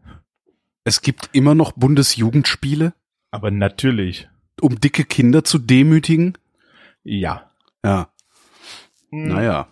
Es 0.84 1.02
gibt 1.02 1.30
immer 1.34 1.54
noch 1.56 1.74
Bundesjugendspiele, 1.74 2.94
Aber 3.32 3.52
natürlich, 3.52 4.28
um 4.62 4.80
dicke 4.80 5.04
Kinder 5.06 5.44
zu 5.44 5.58
demütigen. 5.60 6.38
ja. 7.04 7.48
Ja, 7.84 8.10
Hm. 9.12 9.28
naja. 9.30 9.68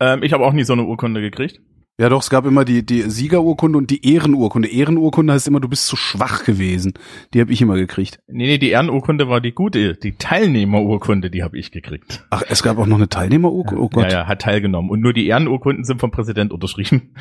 Ähm, 0.00 0.22
ich 0.24 0.32
habe 0.32 0.44
auch 0.44 0.52
nie 0.52 0.64
so 0.64 0.72
eine 0.72 0.82
Urkunde 0.84 1.20
gekriegt. 1.20 1.60
Ja, 1.98 2.10
doch, 2.10 2.20
es 2.20 2.28
gab 2.28 2.44
immer 2.44 2.66
die, 2.66 2.84
die 2.84 3.02
Siegerurkunde 3.08 3.78
und 3.78 3.90
die 3.90 4.06
Ehrenurkunde. 4.12 4.68
Ehrenurkunde 4.68 5.32
heißt 5.32 5.48
immer, 5.48 5.60
du 5.60 5.68
bist 5.68 5.86
zu 5.86 5.96
schwach 5.96 6.44
gewesen. 6.44 6.92
Die 7.32 7.40
habe 7.40 7.50
ich 7.52 7.62
immer 7.62 7.76
gekriegt. 7.76 8.18
Nee, 8.26 8.46
nee, 8.46 8.58
die 8.58 8.68
Ehrenurkunde 8.68 9.30
war 9.30 9.40
die 9.40 9.52
gute. 9.52 9.94
Die 9.94 10.16
Teilnehmerurkunde, 10.16 11.30
die 11.30 11.42
habe 11.42 11.56
ich 11.58 11.70
gekriegt. 11.72 12.26
Ach, 12.28 12.42
es 12.50 12.62
gab 12.62 12.76
auch 12.76 12.84
noch 12.84 12.96
eine 12.98 13.08
Teilnehmerurkunde? 13.08 13.82
Oh 13.82 13.88
Gott. 13.88 14.12
Ja, 14.12 14.20
ja, 14.20 14.26
hat 14.26 14.42
teilgenommen. 14.42 14.90
Und 14.90 15.00
nur 15.00 15.14
die 15.14 15.26
Ehrenurkunden 15.26 15.84
sind 15.84 15.98
vom 15.98 16.10
Präsident 16.10 16.52
unterschrieben. 16.52 17.14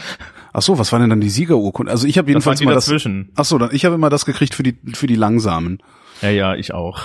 Ach 0.52 0.62
so, 0.62 0.78
was 0.78 0.92
war 0.92 1.00
denn 1.00 1.10
dann 1.10 1.22
die 1.22 1.30
Siegerurkunde? 1.30 1.90
Also 1.90 2.06
ich 2.06 2.18
habe 2.18 2.26
Das 2.34 2.46
waren 2.46 2.58
jedenfalls 2.58 2.60
die 2.60 2.66
mal 2.66 2.74
das. 2.74 2.86
dazwischen. 2.86 3.32
Ach 3.36 3.46
so, 3.46 3.58
dann 3.58 3.70
ich 3.74 3.86
habe 3.86 3.96
immer 3.96 4.10
das 4.10 4.26
gekriegt 4.26 4.56
für 4.56 4.64
die 4.64 4.78
für 4.94 5.08
die 5.08 5.16
langsamen. 5.16 5.82
Ja, 6.22 6.32
ja, 6.32 6.56
ich 6.56 6.74
auch. 6.74 7.00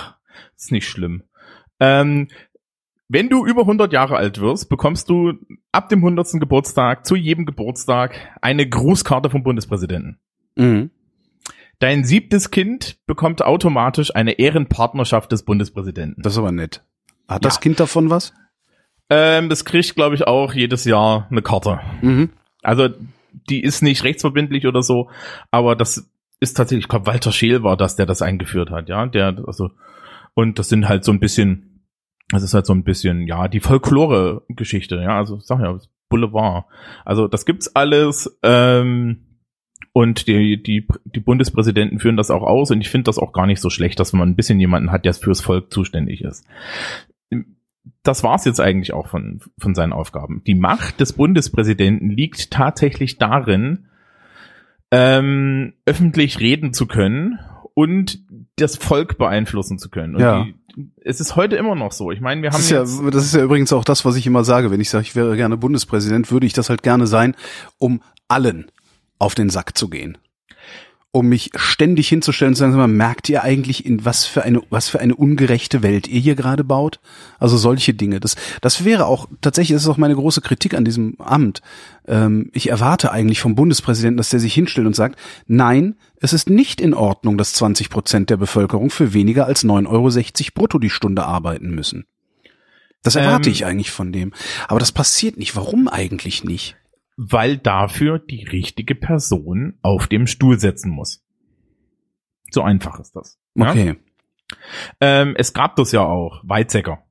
Ist 0.57 0.73
nicht 0.73 0.89
schlimm. 0.89 1.23
Ähm, 1.79 2.27
wenn 3.13 3.29
du 3.29 3.45
über 3.45 3.61
100 3.61 3.91
Jahre 3.91 4.15
alt 4.15 4.39
wirst, 4.39 4.69
bekommst 4.69 5.09
du 5.09 5.33
ab 5.71 5.89
dem 5.89 5.99
100. 5.99 6.39
Geburtstag 6.39 7.05
zu 7.05 7.15
jedem 7.15 7.45
Geburtstag 7.45 8.15
eine 8.41 8.67
Grußkarte 8.67 9.29
vom 9.29 9.43
Bundespräsidenten. 9.43 10.17
Mhm. 10.55 10.91
Dein 11.79 12.03
siebtes 12.03 12.51
Kind 12.51 12.97
bekommt 13.07 13.43
automatisch 13.43 14.15
eine 14.15 14.33
Ehrenpartnerschaft 14.39 15.31
des 15.31 15.43
Bundespräsidenten. 15.43 16.21
Das 16.21 16.33
ist 16.33 16.39
aber 16.39 16.51
nett. 16.51 16.83
Hat 17.27 17.43
Ja. 17.43 17.49
das 17.49 17.59
Kind 17.59 17.79
davon 17.79 18.09
was? 18.09 18.33
Ähm, 19.09 19.49
das 19.49 19.65
kriegt, 19.65 19.95
glaube 19.95 20.15
ich, 20.15 20.25
auch 20.27 20.53
jedes 20.53 20.85
Jahr 20.85 21.27
eine 21.31 21.41
Karte. 21.41 21.79
Mhm. 22.01 22.29
Also 22.61 22.89
die 23.49 23.61
ist 23.61 23.81
nicht 23.81 24.03
rechtsverbindlich 24.03 24.67
oder 24.67 24.83
so, 24.83 25.09
aber 25.49 25.75
das 25.75 26.09
ist 26.39 26.53
tatsächlich, 26.55 26.85
ich 26.85 26.89
glaube, 26.89 27.07
Walter 27.07 27.31
Scheel 27.31 27.63
war 27.63 27.75
das, 27.77 27.95
der 27.95 28.05
das 28.05 28.21
eingeführt 28.21 28.69
hat, 28.69 28.87
ja. 28.87 29.05
Der, 29.07 29.43
also, 29.47 29.71
und 30.33 30.59
das 30.59 30.69
sind 30.69 30.87
halt 30.87 31.03
so 31.03 31.11
ein 31.11 31.19
bisschen, 31.19 31.70
das 32.31 32.43
ist 32.43 32.53
halt 32.53 32.65
so 32.65 32.73
ein 32.73 32.83
bisschen, 32.83 33.27
ja, 33.27 33.47
die 33.47 33.59
Folklore-Geschichte, 33.59 34.95
ja, 34.97 35.17
also 35.17 35.39
sag 35.39 35.59
ja, 35.59 35.77
Boulevard. 36.09 36.65
Also 37.05 37.27
das 37.27 37.45
gibt's 37.45 37.75
alles, 37.75 38.37
ähm, 38.43 39.25
und 39.93 40.27
die, 40.27 40.61
die, 40.61 40.87
die 41.03 41.19
Bundespräsidenten 41.19 41.99
führen 41.99 42.15
das 42.15 42.31
auch 42.31 42.43
aus 42.43 42.71
und 42.71 42.79
ich 42.79 42.89
finde 42.89 43.05
das 43.05 43.17
auch 43.17 43.33
gar 43.33 43.45
nicht 43.45 43.59
so 43.59 43.69
schlecht, 43.69 43.99
dass 43.99 44.13
man 44.13 44.29
ein 44.29 44.35
bisschen 44.35 44.59
jemanden 44.59 44.91
hat, 44.91 45.03
der 45.05 45.13
fürs 45.13 45.41
Volk 45.41 45.71
zuständig 45.71 46.21
ist. 46.21 46.45
Das 48.03 48.23
war's 48.23 48.45
jetzt 48.45 48.61
eigentlich 48.61 48.93
auch 48.93 49.07
von, 49.07 49.41
von 49.59 49.75
seinen 49.75 49.91
Aufgaben. 49.91 50.43
Die 50.45 50.55
Macht 50.55 50.99
des 50.99 51.13
Bundespräsidenten 51.13 52.09
liegt 52.09 52.51
tatsächlich 52.51 53.17
darin, 53.17 53.87
ähm, 54.91 55.73
öffentlich 55.85 56.39
reden 56.39 56.73
zu 56.73 56.85
können 56.85 57.39
und 57.73 58.19
das 58.57 58.75
Volk 58.77 59.17
beeinflussen 59.17 59.77
zu 59.77 59.89
können. 59.89 60.15
Und 60.15 60.21
Ja. 60.21 60.43
die, 60.43 60.55
es 61.03 61.19
ist 61.19 61.35
heute 61.35 61.55
immer 61.55 61.75
noch 61.75 61.91
so. 61.91 62.11
Ich 62.11 62.21
meine, 62.21 62.41
wir 62.41 62.49
haben 62.49 62.57
Das 62.57 62.65
ist, 62.65 63.01
ja, 63.01 63.09
das 63.09 63.25
ist 63.25 63.35
ja 63.35 63.43
übrigens 63.43 63.73
auch 63.73 63.83
das, 63.83 64.05
was 64.05 64.15
ich 64.15 64.27
immer 64.27 64.43
sage. 64.43 64.71
Wenn 64.71 64.81
ich 64.81 64.89
sage, 64.89 65.03
ich 65.03 65.15
wäre 65.15 65.35
gerne 65.35 65.57
Bundespräsident, 65.57 66.31
würde 66.31 66.45
ich 66.45 66.53
das 66.53 66.69
halt 66.69 66.83
gerne 66.83 67.07
sein, 67.07 67.35
um 67.77 68.01
allen 68.27 68.71
auf 69.19 69.35
den 69.35 69.49
Sack 69.49 69.77
zu 69.77 69.89
gehen. 69.89 70.17
Um 71.13 71.27
mich 71.27 71.51
ständig 71.55 72.07
hinzustellen 72.07 72.51
und 72.51 72.55
zu 72.55 72.59
sagen, 72.61 72.71
sag 72.71 72.77
mal, 72.77 72.87
merkt 72.87 73.27
ihr 73.27 73.43
eigentlich, 73.43 73.85
in 73.85 74.05
was 74.05 74.25
für 74.25 74.43
eine, 74.43 74.61
was 74.69 74.87
für 74.87 75.01
eine 75.01 75.13
ungerechte 75.13 75.83
Welt 75.83 76.07
ihr 76.07 76.21
hier 76.21 76.35
gerade 76.35 76.63
baut? 76.63 77.01
Also 77.37 77.57
solche 77.57 77.93
Dinge. 77.93 78.21
Das, 78.21 78.35
das 78.61 78.85
wäre 78.85 79.07
auch, 79.07 79.27
tatsächlich 79.41 79.75
ist 79.75 79.81
es 79.81 79.89
auch 79.89 79.97
meine 79.97 80.15
große 80.15 80.39
Kritik 80.39 80.73
an 80.73 80.85
diesem 80.85 81.19
Amt. 81.19 81.61
Ähm, 82.07 82.49
ich 82.53 82.69
erwarte 82.69 83.11
eigentlich 83.11 83.41
vom 83.41 83.55
Bundespräsidenten, 83.55 84.17
dass 84.17 84.29
der 84.29 84.39
sich 84.39 84.53
hinstellt 84.53 84.87
und 84.87 84.95
sagt, 84.95 85.19
nein, 85.47 85.95
es 86.21 86.31
ist 86.31 86.49
nicht 86.49 86.79
in 86.79 86.93
Ordnung, 86.93 87.37
dass 87.37 87.53
20 87.53 87.89
Prozent 87.89 88.29
der 88.29 88.37
Bevölkerung 88.37 88.89
für 88.89 89.13
weniger 89.13 89.47
als 89.47 89.65
9,60 89.65 89.89
Euro 89.89 90.51
brutto 90.55 90.79
die 90.79 90.89
Stunde 90.89 91.25
arbeiten 91.25 91.71
müssen. 91.71 92.05
Das 93.03 93.15
erwarte 93.15 93.49
Ähm, 93.49 93.53
ich 93.53 93.65
eigentlich 93.65 93.91
von 93.91 94.11
dem. 94.11 94.33
Aber 94.67 94.79
das 94.79 94.91
passiert 94.91 95.37
nicht. 95.37 95.55
Warum 95.55 95.87
eigentlich 95.87 96.43
nicht? 96.43 96.77
Weil 97.23 97.57
dafür 97.57 98.17
die 98.17 98.43
richtige 98.43 98.95
Person 98.95 99.77
auf 99.83 100.07
dem 100.07 100.25
Stuhl 100.25 100.59
setzen 100.59 100.89
muss. 100.89 101.23
So 102.49 102.63
einfach 102.63 102.99
ist 102.99 103.15
das. 103.15 103.39
Ja? 103.53 103.69
Okay. 103.69 103.95
Ähm, 104.99 105.35
es 105.37 105.53
gab 105.53 105.75
das 105.75 105.91
ja 105.91 106.01
auch, 106.01 106.41
Weizsäcker. 106.43 107.03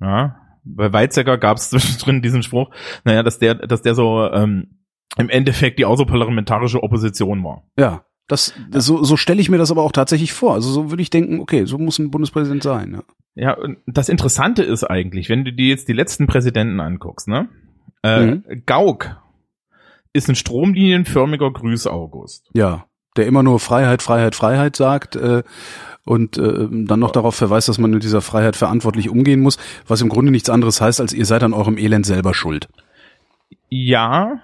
Ja, 0.00 0.36
bei 0.64 0.90
Weizsäcker 0.92 1.36
gab 1.36 1.58
es 1.58 1.68
zwischendrin 1.70 2.22
diesen 2.22 2.42
Spruch, 2.42 2.70
naja, 3.04 3.22
dass 3.22 3.38
der, 3.38 3.54
dass 3.54 3.82
der 3.82 3.94
so 3.94 4.26
ähm, 4.32 4.78
im 5.18 5.28
Endeffekt 5.28 5.78
die 5.78 5.84
außerparlamentarische 5.84 6.82
Opposition 6.82 7.44
war. 7.44 7.64
Ja. 7.78 8.04
Das, 8.28 8.54
das 8.70 8.86
so, 8.86 9.02
so 9.02 9.16
stelle 9.18 9.42
ich 9.42 9.50
mir 9.50 9.58
das 9.58 9.70
aber 9.70 9.82
auch 9.82 9.92
tatsächlich 9.92 10.32
vor. 10.32 10.54
Also 10.54 10.70
so 10.70 10.90
würde 10.90 11.02
ich 11.02 11.10
denken, 11.10 11.40
okay, 11.40 11.66
so 11.66 11.76
muss 11.76 11.98
ein 11.98 12.10
Bundespräsident 12.10 12.62
sein. 12.62 12.92
Ja. 12.94 13.02
Ja, 13.34 13.54
und 13.54 13.78
das 13.86 14.08
Interessante 14.08 14.62
ist 14.62 14.84
eigentlich, 14.84 15.28
wenn 15.28 15.44
du 15.44 15.52
dir 15.52 15.68
jetzt 15.68 15.88
die 15.88 15.92
letzten 15.92 16.26
Präsidenten 16.26 16.80
anguckst, 16.80 17.28
ne? 17.28 17.48
Äh, 18.02 18.38
Gauck, 18.66 19.21
ist 20.12 20.28
ein 20.28 20.34
stromlinienförmiger 20.34 21.50
Grüß 21.50 21.86
August. 21.86 22.48
Ja, 22.52 22.86
der 23.16 23.26
immer 23.26 23.42
nur 23.42 23.60
Freiheit, 23.60 24.02
Freiheit, 24.02 24.34
Freiheit 24.34 24.76
sagt 24.76 25.16
äh, 25.16 25.42
und 26.04 26.38
äh, 26.38 26.68
dann 26.70 27.00
noch 27.00 27.10
darauf 27.10 27.34
verweist, 27.34 27.68
dass 27.68 27.78
man 27.78 27.90
mit 27.90 28.02
dieser 28.02 28.20
Freiheit 28.22 28.56
verantwortlich 28.56 29.08
umgehen 29.10 29.40
muss, 29.40 29.58
was 29.86 30.00
im 30.00 30.08
Grunde 30.08 30.32
nichts 30.32 30.50
anderes 30.50 30.80
heißt, 30.80 31.00
als 31.00 31.12
ihr 31.12 31.26
seid 31.26 31.42
an 31.42 31.52
eurem 31.52 31.78
Elend 31.78 32.06
selber 32.06 32.34
schuld. 32.34 32.68
Ja, 33.68 34.40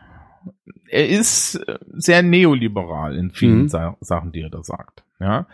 er 0.88 1.08
ist 1.08 1.60
sehr 1.92 2.22
neoliberal 2.22 3.16
in 3.16 3.30
vielen 3.30 3.62
Mhm. 3.62 3.68
Sa 3.68 3.96
Sachen, 4.00 4.32
die 4.32 4.40
er 4.40 4.50
da 4.50 4.62
sagt. 4.62 5.04
Ja, 5.20 5.46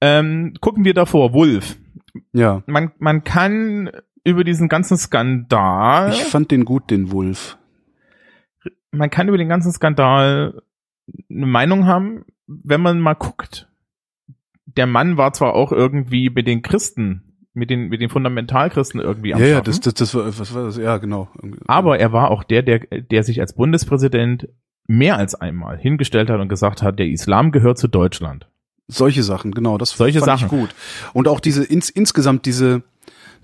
ähm, 0.00 0.54
gucken 0.60 0.84
wir 0.84 0.94
davor, 0.94 1.32
Wolf. 1.32 1.76
Ja, 2.32 2.62
Man 2.66 2.92
man 2.98 3.24
kann 3.24 3.90
über 4.24 4.44
diesen 4.44 4.68
ganzen 4.68 4.96
Skandal, 4.96 6.12
ich 6.12 6.24
fand 6.24 6.50
den 6.50 6.64
gut, 6.64 6.90
den 6.90 7.10
Wolf. 7.10 7.58
Man 8.96 9.10
kann 9.10 9.28
über 9.28 9.38
den 9.38 9.48
ganzen 9.48 9.72
Skandal 9.72 10.62
eine 11.30 11.46
Meinung 11.46 11.86
haben, 11.86 12.24
wenn 12.46 12.80
man 12.80 13.00
mal 13.00 13.14
guckt. 13.14 13.68
Der 14.66 14.86
Mann 14.86 15.16
war 15.16 15.32
zwar 15.32 15.54
auch 15.54 15.72
irgendwie 15.72 16.30
mit 16.30 16.46
den 16.46 16.62
Christen, 16.62 17.22
mit 17.54 17.70
den 17.70 17.88
mit 17.88 18.00
den 18.00 18.10
Fundamentalchristen 18.10 19.00
irgendwie 19.00 19.34
am 19.34 19.40
Ja, 19.40 19.46
ja, 19.46 19.60
das, 19.60 19.80
das, 19.80 19.94
das 19.94 20.14
war, 20.14 20.26
was 20.26 20.54
war 20.54 20.64
das? 20.64 20.76
Ja, 20.76 20.98
genau. 20.98 21.28
Aber 21.66 21.98
er 21.98 22.12
war 22.12 22.30
auch 22.30 22.44
der, 22.44 22.62
der, 22.62 22.80
der 22.80 23.22
sich 23.22 23.40
als 23.40 23.54
Bundespräsident 23.54 24.48
mehr 24.86 25.16
als 25.16 25.34
einmal 25.34 25.78
hingestellt 25.78 26.30
hat 26.30 26.40
und 26.40 26.48
gesagt 26.48 26.82
hat, 26.82 26.98
der 26.98 27.08
Islam 27.08 27.52
gehört 27.52 27.78
zu 27.78 27.88
Deutschland. 27.88 28.48
Solche 28.88 29.22
Sachen, 29.24 29.50
genau, 29.50 29.78
das 29.78 29.90
Solche 29.90 30.20
fand 30.20 30.38
Sachen. 30.40 30.44
ich 30.44 30.50
gut. 30.50 30.74
Und 31.12 31.26
auch 31.26 31.40
diese 31.40 31.64
ins, 31.64 31.90
insgesamt 31.90 32.46
diese, 32.46 32.82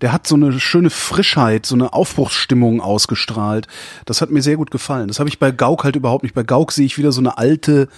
der 0.01 0.13
hat 0.13 0.27
so 0.27 0.35
eine 0.35 0.59
schöne 0.59 0.91
Frischheit, 0.91 1.67
so 1.67 1.75
eine 1.75 1.93
Aufbruchsstimmung 1.93 2.81
ausgestrahlt. 2.81 3.69
Das 4.05 4.21
hat 4.21 4.31
mir 4.31 4.43
sehr 4.43 4.57
gut 4.57 4.71
gefallen. 4.71 5.09
Das 5.09 5.19
habe 5.21 5.29
ich 5.29 5.39
bei 5.39 5.51
Gauck 5.51 5.85
halt 5.85 5.97
überhaupt 5.97 6.23
nicht. 6.23 6.35
Bei 6.35 6.43
Gauck 6.43 6.73
sehe 6.73 6.87
ich 6.87 6.99
wieder 6.99 7.13
so 7.13 7.21
eine 7.21 7.39
alte, 7.39 7.89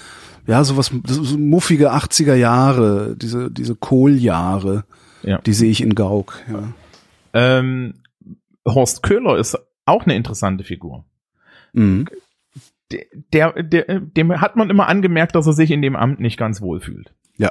ja, 0.47 0.63
sowas, 0.65 0.91
so 1.07 1.25
so 1.25 1.39
muffige 1.39 1.93
80er 1.93 2.35
Jahre, 2.35 3.17
diese, 3.17 3.51
diese 3.51 3.75
Kohljahre. 3.75 4.85
Ja. 5.23 5.39
Die 5.39 5.55
sehe 5.55 5.71
ich 5.71 5.81
in 5.81 5.95
Gauck, 5.95 6.43
ja. 6.51 6.73
Ähm, 7.33 7.95
Horst 8.67 9.03
Köhler 9.03 9.39
ist 9.39 9.59
auch 9.87 10.05
eine 10.05 10.15
interessante 10.15 10.65
Figur. 10.65 11.05
Mhm. 11.73 12.07
Der, 12.93 13.53
der, 13.53 13.63
der, 13.63 14.01
dem 14.01 14.41
hat 14.41 14.57
man 14.57 14.71
immer 14.71 14.89
angemerkt, 14.89 15.35
dass 15.35 15.47
er 15.47 15.53
sich 15.53 15.71
in 15.71 15.83
dem 15.83 15.97
Amt 15.97 16.21
nicht 16.21 16.39
ganz 16.39 16.61
wohl 16.61 16.81
fühlt. 16.81 17.13
Ja. 17.37 17.51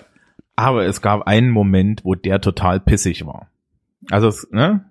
Aber 0.55 0.85
es 0.85 1.01
gab 1.01 1.27
einen 1.27 1.49
Moment, 1.49 2.05
wo 2.05 2.15
der 2.15 2.39
total 2.39 2.79
pissig 2.79 3.25
war. 3.25 3.47
Also, 4.11 4.47
ne? 4.51 4.85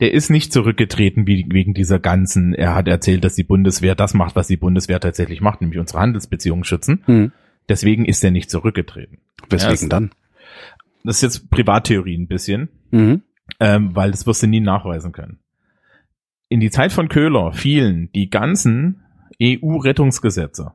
Der 0.00 0.12
ist 0.14 0.30
nicht 0.30 0.52
zurückgetreten 0.52 1.26
wie, 1.26 1.46
wegen 1.50 1.74
dieser 1.74 2.00
ganzen, 2.00 2.54
er 2.54 2.74
hat 2.74 2.88
erzählt, 2.88 3.22
dass 3.24 3.34
die 3.34 3.44
Bundeswehr 3.44 3.94
das 3.94 4.14
macht, 4.14 4.34
was 4.34 4.48
die 4.48 4.56
Bundeswehr 4.56 4.98
tatsächlich 4.98 5.40
macht, 5.40 5.60
nämlich 5.60 5.78
unsere 5.78 6.00
Handelsbeziehungen 6.00 6.64
schützen. 6.64 7.02
Mhm. 7.06 7.32
Deswegen 7.68 8.04
ist 8.04 8.24
er 8.24 8.32
nicht 8.32 8.50
zurückgetreten. 8.50 9.18
Weswegen 9.48 9.88
dann? 9.88 10.10
Das 11.04 11.16
ist 11.16 11.22
jetzt 11.22 11.50
Privattheorie 11.50 12.16
ein 12.16 12.26
bisschen, 12.26 12.68
Mhm. 12.90 13.22
ähm, 13.60 13.94
weil 13.94 14.10
das 14.10 14.26
wirst 14.26 14.42
du 14.42 14.46
nie 14.48 14.60
nachweisen 14.60 15.12
können. 15.12 15.38
In 16.48 16.60
die 16.60 16.70
Zeit 16.70 16.92
von 16.92 17.08
Köhler 17.08 17.52
fielen 17.52 18.10
die 18.12 18.28
ganzen 18.28 19.02
EU-Rettungsgesetze. 19.40 20.72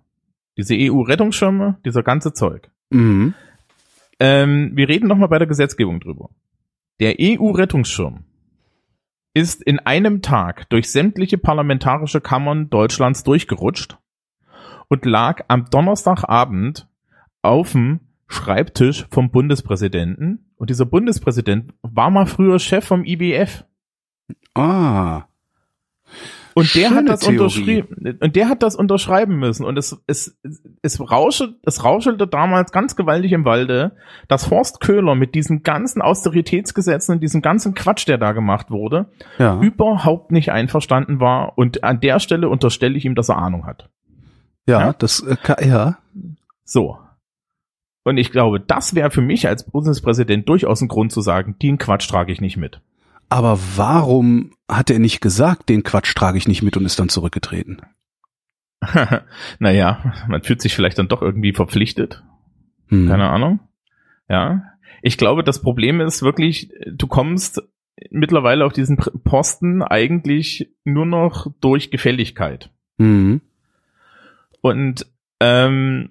Diese 0.57 0.73
EU-Rettungsschirme, 0.75 1.77
dieser 1.85 2.03
ganze 2.03 2.33
Zeug. 2.33 2.69
Mhm. 2.89 3.33
Ähm, 4.19 4.71
wir 4.73 4.89
reden 4.89 5.07
nochmal 5.07 5.27
bei 5.29 5.37
der 5.37 5.47
Gesetzgebung 5.47 5.99
drüber. 5.99 6.29
Der 6.99 7.17
EU-Rettungsschirm 7.19 8.23
ist 9.35 9.61
in 9.61 9.77
einem 9.79 10.23
Tag 10.23 10.67
durch 10.69 10.91
sämtliche 10.91 11.37
parlamentarische 11.37 12.21
Kammern 12.21 12.71
Deutschlands 12.71 13.23
durchgerutscht 13.23 13.99
und 14.87 15.05
lag 15.05 15.45
am 15.47 15.65
Donnerstagabend 15.69 16.87
auf 17.43 17.73
dem 17.73 17.99
Schreibtisch 18.27 19.05
vom 19.11 19.29
Bundespräsidenten. 19.29 20.51
Und 20.55 20.69
dieser 20.71 20.85
Bundespräsident 20.85 21.73
war 21.81 22.09
mal 22.09 22.25
früher 22.25 22.57
Chef 22.57 22.85
vom 22.85 23.05
IWF. 23.05 23.63
Ah. 24.55 25.27
Und 26.57 26.73
der 26.75 26.87
Schöne 26.87 26.95
hat 26.97 27.09
das 27.09 27.19
Theorie. 27.21 27.37
unterschrieben, 27.39 28.17
und 28.19 28.35
der 28.35 28.49
hat 28.49 28.63
das 28.63 28.75
unterschreiben 28.75 29.37
müssen. 29.37 29.63
Und 29.65 29.77
es, 29.77 30.01
es, 30.07 30.37
es 30.81 30.99
rauschelte, 30.99 31.55
es 31.63 31.83
rauschelte 31.83 32.27
damals 32.27 32.71
ganz 32.71 32.95
gewaltig 32.95 33.31
im 33.31 33.45
Walde, 33.45 33.95
dass 34.27 34.49
Horst 34.49 34.79
Köhler 34.79 35.15
mit 35.15 35.35
diesen 35.35 35.63
ganzen 35.63 36.01
Austeritätsgesetzen 36.01 37.15
und 37.15 37.21
diesem 37.21 37.41
ganzen 37.41 37.73
Quatsch, 37.75 38.07
der 38.07 38.17
da 38.17 38.31
gemacht 38.31 38.71
wurde, 38.71 39.05
Ja. 39.37 39.59
überhaupt 39.61 40.31
nicht 40.31 40.51
einverstanden 40.51 41.19
war. 41.19 41.57
Und 41.57 41.83
an 41.83 41.99
der 41.99 42.19
Stelle 42.19 42.49
unterstelle 42.49 42.97
ich 42.97 43.05
ihm, 43.05 43.15
dass 43.15 43.29
er 43.29 43.37
Ahnung 43.37 43.65
hat. 43.65 43.89
Ja, 44.67 44.79
Ja? 44.81 44.93
das, 44.93 45.19
äh, 45.21 45.67
ja. 45.67 45.97
So. 46.63 46.97
Und 48.03 48.17
ich 48.17 48.31
glaube, 48.31 48.59
das 48.59 48.95
wäre 48.95 49.11
für 49.11 49.21
mich 49.21 49.47
als 49.47 49.69
Bundespräsident 49.69 50.47
durchaus 50.49 50.81
ein 50.81 50.87
Grund 50.87 51.11
zu 51.11 51.21
sagen, 51.21 51.55
den 51.61 51.77
Quatsch 51.77 52.07
trage 52.09 52.31
ich 52.31 52.41
nicht 52.41 52.57
mit. 52.57 52.81
Aber 53.29 53.59
warum 53.75 54.51
hat 54.69 54.89
er 54.89 54.99
nicht 54.99 55.21
gesagt, 55.21 55.69
den 55.69 55.83
Quatsch 55.83 56.15
trage 56.15 56.37
ich 56.37 56.47
nicht 56.47 56.63
mit 56.63 56.77
und 56.77 56.85
ist 56.85 56.99
dann 56.99 57.09
zurückgetreten? 57.09 57.81
naja, 59.59 60.13
man 60.27 60.43
fühlt 60.43 60.61
sich 60.61 60.75
vielleicht 60.75 60.99
dann 60.99 61.07
doch 61.07 61.21
irgendwie 61.21 61.53
verpflichtet. 61.53 62.23
Hm. 62.87 63.07
Keine 63.07 63.29
Ahnung. 63.29 63.59
Ja. 64.29 64.63
Ich 65.01 65.17
glaube, 65.17 65.43
das 65.43 65.61
Problem 65.61 65.99
ist 66.01 66.21
wirklich, 66.21 66.71
du 66.85 67.07
kommst 67.07 67.61
mittlerweile 68.11 68.65
auf 68.65 68.73
diesen 68.73 68.97
Posten 68.97 69.81
eigentlich 69.81 70.71
nur 70.83 71.05
noch 71.05 71.47
durch 71.59 71.91
Gefälligkeit. 71.91 72.71
Hm. 72.99 73.41
Und 74.61 75.05
ähm, 75.39 76.09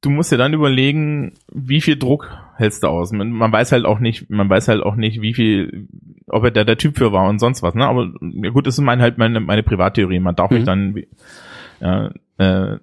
du 0.00 0.10
musst 0.10 0.32
dir 0.32 0.36
dann 0.36 0.54
überlegen, 0.54 1.34
wie 1.52 1.80
viel 1.80 1.98
Druck 1.98 2.30
hältst 2.58 2.82
du 2.82 2.88
aus. 2.88 3.12
Man, 3.12 3.52
weiß 3.52 3.72
halt 3.72 3.84
auch 3.84 4.00
nicht, 4.00 4.30
man 4.30 4.50
weiß 4.50 4.68
halt 4.68 4.82
auch 4.82 4.96
nicht, 4.96 5.20
wie 5.22 5.34
viel, 5.34 5.88
ob 6.26 6.44
er 6.44 6.50
da 6.50 6.64
der 6.64 6.76
Typ 6.76 6.98
für 6.98 7.12
war 7.12 7.28
und 7.28 7.38
sonst 7.38 7.62
was. 7.62 7.74
Ne? 7.74 7.86
Aber 7.86 8.10
ja 8.20 8.50
gut, 8.50 8.66
das 8.66 8.74
ist 8.74 8.84
mein, 8.84 9.00
halt 9.00 9.16
meine, 9.18 9.40
meine 9.40 9.62
Privattheorie. 9.62 10.18
Man 10.18 10.34
darf 10.34 10.50
Mhm. 10.50 10.56
mich 10.56 10.66
dann 10.66 11.02
ja, 11.80 12.10
äh, 12.38 12.78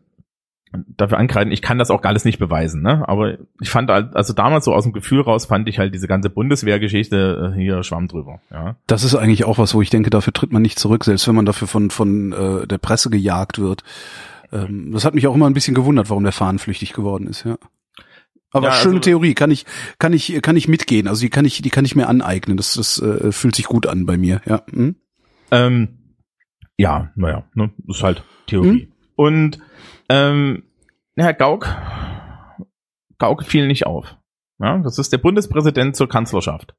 dafür 0.98 1.18
ankreiden. 1.18 1.54
Ich 1.54 1.62
kann 1.62 1.78
das 1.78 1.92
auch 1.92 2.04
alles 2.04 2.26
nicht 2.26 2.40
beweisen, 2.40 2.82
ne? 2.82 3.08
Aber 3.08 3.38
ich 3.62 3.70
fand 3.70 3.90
halt, 3.90 4.16
also 4.16 4.34
damals 4.34 4.66
so 4.66 4.74
aus 4.74 4.84
dem 4.84 4.94
Gefühl 4.94 5.22
raus, 5.22 5.46
fand 5.46 5.70
ich 5.70 5.80
halt 5.80 5.94
diese 5.94 6.08
ganze 6.08 6.30
Bundeswehrgeschichte 6.30 7.54
äh, 7.54 7.60
hier 7.60 7.84
schwamm 7.84 8.08
drüber. 8.08 8.40
Ja. 8.52 8.76
Das 8.88 9.04
ist 9.04 9.16
eigentlich 9.16 9.46
auch 9.46 9.58
was, 9.58 9.74
wo 9.74 9.82
ich 9.82 9.90
denke, 9.90 10.10
dafür 10.10 10.34
tritt 10.34 10.52
man 10.52 10.62
nicht 10.62 10.80
zurück, 10.80 11.04
selbst 11.06 11.28
wenn 11.28 11.36
man 11.36 11.46
dafür 11.46 11.68
von, 11.68 11.92
von 11.92 12.34
äh, 12.34 12.68
der 12.68 12.78
Presse 12.78 13.10
gejagt 13.10 13.60
wird. 13.60 13.84
Ähm, 14.52 14.92
das 14.92 15.06
hat 15.06 15.16
mich 15.16 15.28
auch 15.28 15.36
immer 15.36 15.48
ein 15.48 15.54
bisschen 15.54 15.76
gewundert, 15.76 16.10
warum 16.10 16.24
der 16.24 16.34
fahnenflüchtig 16.34 16.94
geworden 16.94 17.28
ist, 17.28 17.46
ja. 17.46 17.58
Aber 18.52 18.68
Ja, 18.68 18.74
schöne 18.74 18.96
also- 18.98 19.02
Theorie, 19.10 19.34
kann 19.34 19.52
ich, 19.52 19.66
kann 20.00 20.14
ich, 20.14 20.42
kann 20.42 20.56
ich 20.56 20.68
mitgehen. 20.68 21.08
Also 21.08 21.22
die 21.22 21.30
kann 21.30 21.46
ich, 21.46 21.62
die 21.62 21.70
kann 21.70 21.86
ich 21.86 21.96
mir 21.96 22.08
aneignen. 22.08 22.58
Das, 22.58 22.74
das 22.74 23.02
äh, 23.02 23.32
fühlt 23.32 23.56
sich 23.56 23.66
gut 23.66 23.88
an 23.88 24.06
bei 24.06 24.18
mir, 24.18 24.42
ja. 24.46 24.64
Hm? 24.72 24.96
Ähm, 25.52 26.16
ja, 26.78 27.12
naja, 27.16 27.46
ne, 27.54 27.72
ist 27.88 28.04
halt 28.04 28.24
Theorie. 28.48 28.92
Und 29.16 29.60
ähm, 30.10 30.64
Herr 31.16 31.34
Gauck, 31.34 31.68
Gauck 33.18 33.44
fiel 33.44 33.68
nicht 33.68 33.86
auf. 33.86 34.18
Ja, 34.60 34.78
das 34.80 34.98
ist 35.00 35.12
der 35.12 35.18
Bundespräsident 35.18 35.96
zur 35.96 36.08
Kanzlerschaft. 36.08 36.76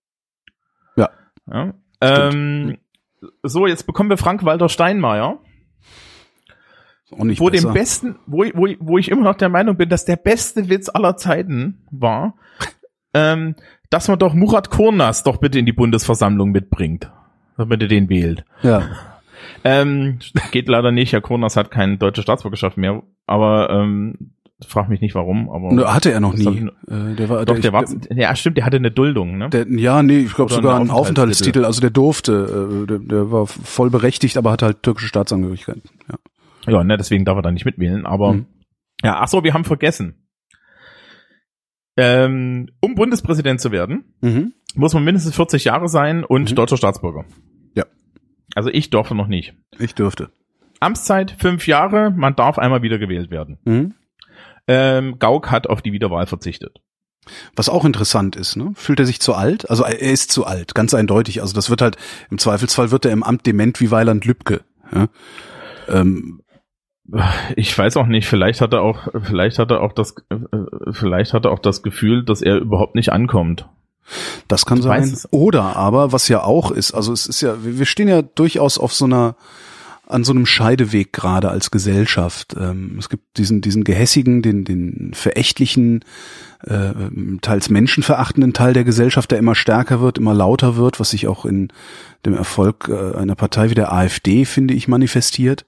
Ja. 0.97 1.11
ja 1.47 1.75
ähm, 2.01 2.79
so, 3.43 3.67
jetzt 3.67 3.87
bekommen 3.87 4.11
wir 4.11 4.17
Frank-Walter 4.17 4.69
Steinmeier, 4.69 5.41
Auch 7.13 7.25
nicht 7.25 7.41
wo 7.41 7.51
besser. 7.51 7.69
dem 7.69 7.75
besten, 7.75 8.17
wo, 8.27 8.45
wo, 8.55 8.69
wo 8.81 8.99
ich 8.99 9.11
immer 9.11 9.23
noch 9.23 9.37
der 9.37 9.49
Meinung 9.49 9.77
bin, 9.77 9.89
dass 9.89 10.05
der 10.05 10.17
beste 10.17 10.69
Witz 10.69 10.89
aller 10.89 11.17
Zeiten 11.17 11.85
war, 11.91 12.35
ähm, 13.15 13.55
dass 13.91 14.09
man 14.09 14.19
doch 14.19 14.35
Murat 14.35 14.71
Kurnas 14.71 15.23
doch 15.23 15.37
bitte 15.37 15.59
in 15.59 15.67
die 15.67 15.73
Bundesversammlung 15.73 16.51
mitbringt, 16.51 17.11
damit 17.57 17.83
er 17.83 17.89
den 17.89 18.09
wählt. 18.09 18.45
Ja. 18.63 18.89
Ähm, 19.65 20.19
geht 20.53 20.69
leider 20.69 20.93
nicht. 20.93 21.13
Herr 21.13 21.21
Kronas 21.21 21.57
hat 21.57 21.71
keine 21.71 21.99
deutsche 21.99 22.23
Staatsbürgerschaft 22.23 22.77
mehr, 22.77 23.03
aber 23.27 23.71
ähm, 23.71 24.33
frag 24.67 24.89
mich 24.89 25.01
nicht 25.01 25.15
warum. 25.15 25.51
Aber 25.51 25.73
Nö, 25.73 25.85
Hatte 25.85 26.13
er 26.13 26.21
noch 26.21 26.35
nie. 26.35 26.69
Äh, 26.89 27.15
der 27.17 27.29
war, 27.29 27.45
doch, 27.45 27.59
der 27.59 27.73
war, 27.73 27.85
der, 27.85 28.17
ja 28.17 28.37
stimmt, 28.37 28.57
der 28.57 28.65
hatte 28.65 28.77
eine 28.77 28.91
Duldung, 28.91 29.39
ne? 29.39 29.51
der, 29.51 29.67
ja, 29.69 30.03
nee, 30.03 30.21
ich 30.21 30.35
glaube 30.35 30.53
sogar 30.53 30.77
einen 30.77 30.83
einen 30.83 30.91
Aufenthaltstitel. 30.91 31.65
Also 31.65 31.81
der 31.81 31.91
durfte, 31.91 32.83
äh, 32.83 32.87
der, 32.87 32.99
der 33.01 33.31
war 33.31 33.47
voll 33.47 33.91
berechtigt, 33.91 34.37
aber 34.37 34.53
hatte 34.53 34.67
halt 34.67 34.83
türkische 34.83 35.09
Staatsangehörigkeit. 35.09 35.83
Ja. 36.09 36.17
Ja, 36.67 36.83
ne, 36.85 36.97
deswegen 36.97 37.25
darf 37.25 37.37
er 37.37 37.43
da 37.43 37.51
nicht 37.51 37.65
mitwählen. 37.65 38.07
Aber 38.07 38.33
Mhm. 38.35 38.47
ja, 39.03 39.19
ach 39.21 39.29
so, 39.29 39.45
wir 39.45 39.55
haben 39.55 39.65
vergessen. 39.65 40.27
Ähm, 41.97 42.69
um 42.81 42.95
Bundespräsident 42.95 43.61
zu 43.61 43.73
werden, 43.73 44.05
Mhm. 44.21 44.53
muss 44.75 44.93
man 44.93 45.05
mindestens 45.05 45.35
40 45.35 45.65
Jahre 45.65 45.89
sein 45.89 46.25
und 46.25 46.51
Mhm. 46.51 46.55
deutscher 46.55 46.77
Staatsbürger. 46.77 47.25
Ja. 47.75 47.85
Also 48.55 48.69
ich 48.71 48.91
durfte 48.91 49.15
noch 49.15 49.29
nicht. 49.29 49.55
Ich 49.79 49.95
dürfte. 49.95 50.31
Amtszeit 50.81 51.31
fünf 51.39 51.67
Jahre, 51.67 52.11
man 52.11 52.37
darf 52.37 52.59
einmal 52.59 52.83
wieder 52.83 52.99
gewählt 52.99 53.31
werden. 53.31 53.59
Mhm. 53.65 53.95
Ähm, 54.69 55.19
Gauck 55.19 55.51
hat 55.51 55.69
auf 55.69 55.81
die 55.81 55.93
Wiederwahl 55.93 56.27
verzichtet. 56.27 56.81
Was 57.57 57.69
auch 57.69 57.85
interessant 57.85 58.37
ist, 58.37 58.57
ne? 58.57 58.73
Fühlt 58.75 59.01
er 59.01 59.07
sich 59.07 59.21
zu 59.21 59.35
alt? 59.35 59.69
Also 59.71 59.83
er 59.85 59.99
ist 59.99 60.31
zu 60.31 60.45
alt, 60.45 60.75
ganz 60.75 60.93
eindeutig. 60.95 61.41
Also 61.41 61.55
das 61.55 61.71
wird 61.71 61.81
halt, 61.83 61.97
im 62.31 62.39
Zweifelsfall 62.39 62.91
wird 62.91 63.05
er 63.05 63.13
im 63.13 63.23
Amt 63.23 63.47
dement 63.47 63.81
wie 63.81 63.91
Weiland 63.91 64.25
Lübcke. 64.27 64.61
Ja? 64.93 65.09
Ähm, 65.89 66.43
Ich 67.55 67.77
weiß 67.77 67.97
auch 67.97 68.07
nicht, 68.07 68.27
vielleicht 68.27 68.61
hat 68.61 68.73
er 68.73 68.83
auch, 68.83 69.09
vielleicht 69.23 69.59
hat 69.59 69.71
er 69.71 69.81
auch 69.81 69.93
das, 69.93 70.15
äh, 70.31 70.37
vielleicht 70.91 71.35
hat 71.35 71.45
er 71.45 71.53
auch 71.53 71.61
das 71.61 71.83
Gefühl, 71.83 72.25
dass 72.25 72.43
er 72.43 72.57
überhaupt 72.57 72.95
nicht 72.95 73.13
ankommt. 73.13 73.69
Das 74.49 74.67
kann 74.67 74.79
Ich 74.79 74.85
sein. 74.85 75.17
Oder 75.31 75.77
aber, 75.77 76.13
was 76.13 76.29
ja 76.29 76.43
auch 76.43 76.71
ist, 76.71 76.93
also 76.93 77.13
es 77.13 77.27
ist 77.27 77.41
ja, 77.41 77.57
wir 77.63 77.87
stehen 77.87 78.09
ja 78.09 78.23
durchaus 78.23 78.79
auf 78.79 78.93
so 78.93 79.05
einer, 79.05 79.37
an 80.07 80.23
so 80.23 80.33
einem 80.33 80.47
Scheideweg 80.47 81.13
gerade 81.13 81.49
als 81.49 81.73
Gesellschaft. 81.73 82.55
Ähm, 82.59 82.97
es 82.99 83.09
gibt 83.09 83.39
diesen, 83.39 83.61
diesen 83.61 83.83
gehässigen, 83.83 84.43
den, 84.43 84.65
den 84.65 85.13
verächtlichen, 85.15 86.05
äh, 86.63 86.93
teils 87.43 87.71
menschenverachtenden 87.71 88.53
Teil 88.53 88.73
der 88.73 88.85
Gesellschaft, 88.85 89.31
der 89.33 89.39
immer 89.39 89.57
stärker 89.57 90.01
wird, 90.01 90.19
immer 90.19 90.35
lauter 90.35 90.77
wird, 90.77 91.01
was 91.01 91.11
sich 91.11 91.27
auch 91.27 91.45
in 91.45 91.73
dem 92.25 92.35
Erfolg 92.35 92.89
äh, 92.89 93.17
einer 93.17 93.35
Partei 93.35 93.71
wie 93.71 93.75
der 93.75 93.93
AfD, 93.93 94.45
finde 94.45 94.75
ich, 94.75 94.87
manifestiert. 94.87 95.67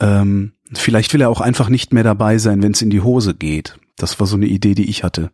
Ähm, 0.00 0.52
vielleicht 0.74 1.12
will 1.14 1.20
er 1.20 1.30
auch 1.30 1.40
einfach 1.40 1.68
nicht 1.68 1.92
mehr 1.92 2.04
dabei 2.04 2.38
sein, 2.38 2.62
wenn 2.62 2.72
es 2.72 2.82
in 2.82 2.90
die 2.90 3.00
Hose 3.00 3.34
geht. 3.34 3.78
Das 3.96 4.18
war 4.20 4.26
so 4.26 4.36
eine 4.36 4.46
Idee, 4.46 4.74
die 4.74 4.88
ich 4.88 5.02
hatte. 5.04 5.30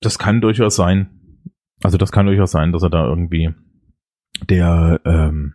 Das 0.00 0.18
kann 0.18 0.40
durchaus 0.40 0.76
sein. 0.76 1.10
Also 1.82 1.98
das 1.98 2.12
kann 2.12 2.26
durchaus 2.26 2.50
sein, 2.50 2.72
dass 2.72 2.82
er 2.82 2.90
da 2.90 3.06
irgendwie 3.06 3.54
der 4.48 5.00
ähm, 5.04 5.54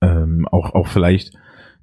ähm, 0.00 0.46
auch 0.50 0.74
auch 0.74 0.86
vielleicht 0.88 1.32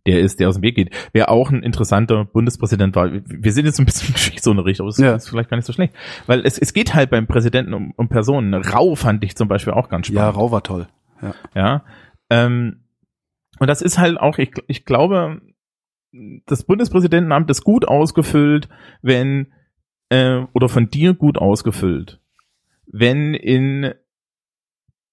der 0.06 0.20
ist, 0.20 0.40
der 0.42 0.50
aus 0.50 0.56
dem 0.56 0.64
Weg 0.64 0.76
geht. 0.76 0.94
Wer 1.14 1.30
auch 1.32 1.50
ein 1.50 1.64
interessanter 1.64 2.26
Bundespräsident 2.26 2.94
war. 2.96 3.10
Wir 3.26 3.54
sind 3.54 3.66
jetzt 3.66 3.80
ein 3.80 3.86
bisschen 3.86 4.10
im 4.10 4.14
Geschichtsunterricht, 4.16 4.82
aber 4.82 4.90
es 4.90 4.98
Ja. 4.98 5.16
ist 5.16 5.30
vielleicht 5.30 5.50
gar 5.50 5.56
nicht 5.56 5.66
so 5.66 5.72
schlecht. 5.72 5.94
Weil 6.28 6.42
es, 6.46 6.58
es 6.60 6.74
geht 6.74 6.94
halt 6.94 7.10
beim 7.10 7.26
Präsidenten 7.26 7.74
um, 7.74 7.94
um 7.96 8.10
Personen. 8.10 8.54
Rau 8.54 8.96
fand 8.96 9.24
ich 9.24 9.38
zum 9.38 9.48
Beispiel 9.48 9.72
auch 9.72 9.88
ganz 9.88 10.10
Ja, 10.10 10.14
spannend. 10.16 10.36
Rau 10.38 10.52
war 10.52 10.62
toll. 10.64 10.88
Ja. 11.56 11.86
Ähm, 12.30 12.83
und 13.60 13.68
das 13.68 13.82
ist 13.82 13.98
halt 13.98 14.20
auch, 14.20 14.38
ich, 14.38 14.52
ich 14.68 14.86
glaube, 14.86 15.42
das 16.46 16.64
Bundespräsidentenamt 16.64 17.50
ist 17.50 17.64
gut 17.64 17.88
ausgefüllt, 17.88 18.70
wenn, 19.02 19.48
äh, 20.10 20.42
oder 20.54 20.70
von 20.70 20.90
dir 20.90 21.14
gut 21.14 21.38
ausgefüllt, 21.38 22.20
wenn 22.86 23.34
in 23.34 23.94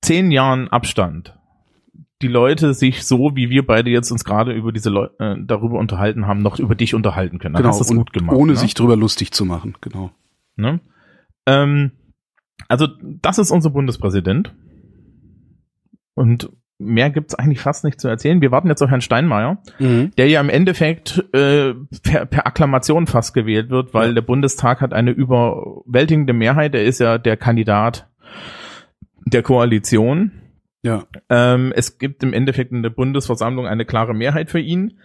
zehn 0.02 0.30
Jahren 0.30 0.68
Abstand 0.68 1.36
die 2.22 2.28
Leute 2.28 2.74
sich 2.74 3.04
so, 3.04 3.34
wie 3.34 3.48
wir 3.48 3.66
beide 3.66 3.90
jetzt 3.90 4.10
uns 4.10 4.24
gerade 4.24 4.52
über 4.52 4.72
diese 4.72 4.90
Leu 4.90 5.08
äh, 5.18 5.36
darüber 5.42 5.78
unterhalten 5.78 6.26
haben, 6.26 6.42
noch 6.42 6.58
über 6.58 6.74
dich 6.74 6.94
unterhalten 6.94 7.38
können. 7.38 7.54
Dann 7.54 7.62
Genau, 7.62 7.78
hast 7.78 7.90
du 7.90 7.94
gut 7.96 8.12
gemacht. 8.12 8.36
ohne 8.36 8.52
ne? 8.52 8.58
sich 8.58 8.74
drüber 8.74 8.96
lustig 8.96 9.32
zu 9.32 9.46
machen, 9.46 9.74
genau. 9.80 10.10
Ne? 10.56 10.80
Ähm, 11.46 11.92
also 12.68 12.86
das 13.02 13.38
ist 13.38 13.50
unser 13.50 13.70
Bundespräsident. 13.70 14.54
Und 16.14 16.50
mehr 16.80 17.10
gibt's 17.10 17.34
eigentlich 17.34 17.60
fast 17.60 17.84
nicht 17.84 18.00
zu 18.00 18.08
erzählen. 18.08 18.40
Wir 18.40 18.50
warten 18.50 18.68
jetzt 18.68 18.82
auf 18.82 18.90
Herrn 18.90 19.00
Steinmeier, 19.02 19.58
der 19.78 20.28
ja 20.28 20.40
im 20.40 20.48
Endeffekt 20.48 21.22
äh, 21.32 21.74
per, 22.02 22.26
per 22.26 22.46
Akklamation 22.46 23.06
fast 23.06 23.34
gewählt 23.34 23.70
wird, 23.70 23.94
weil 23.94 24.08
Ja. 24.08 24.14
der 24.14 24.22
Bundestag 24.22 24.80
hat 24.80 24.92
eine 24.92 25.10
überwältigende 25.10 26.32
Mehrheit. 26.32 26.74
Er 26.74 26.84
ist 26.84 26.98
ja 27.00 27.18
der 27.18 27.36
Kandidat 27.36 28.08
der 29.26 29.42
Koalition. 29.42 30.32
Ja. 30.82 31.04
Ähm, 31.28 31.72
es 31.76 31.98
gibt 31.98 32.22
im 32.22 32.32
Endeffekt 32.32 32.72
in 32.72 32.82
der 32.82 32.90
Bundesversammlung 32.90 33.66
eine 33.66 33.84
klare 33.84 34.14
Mehrheit 34.14 34.50
für 34.50 34.60
ihn. 34.60 34.98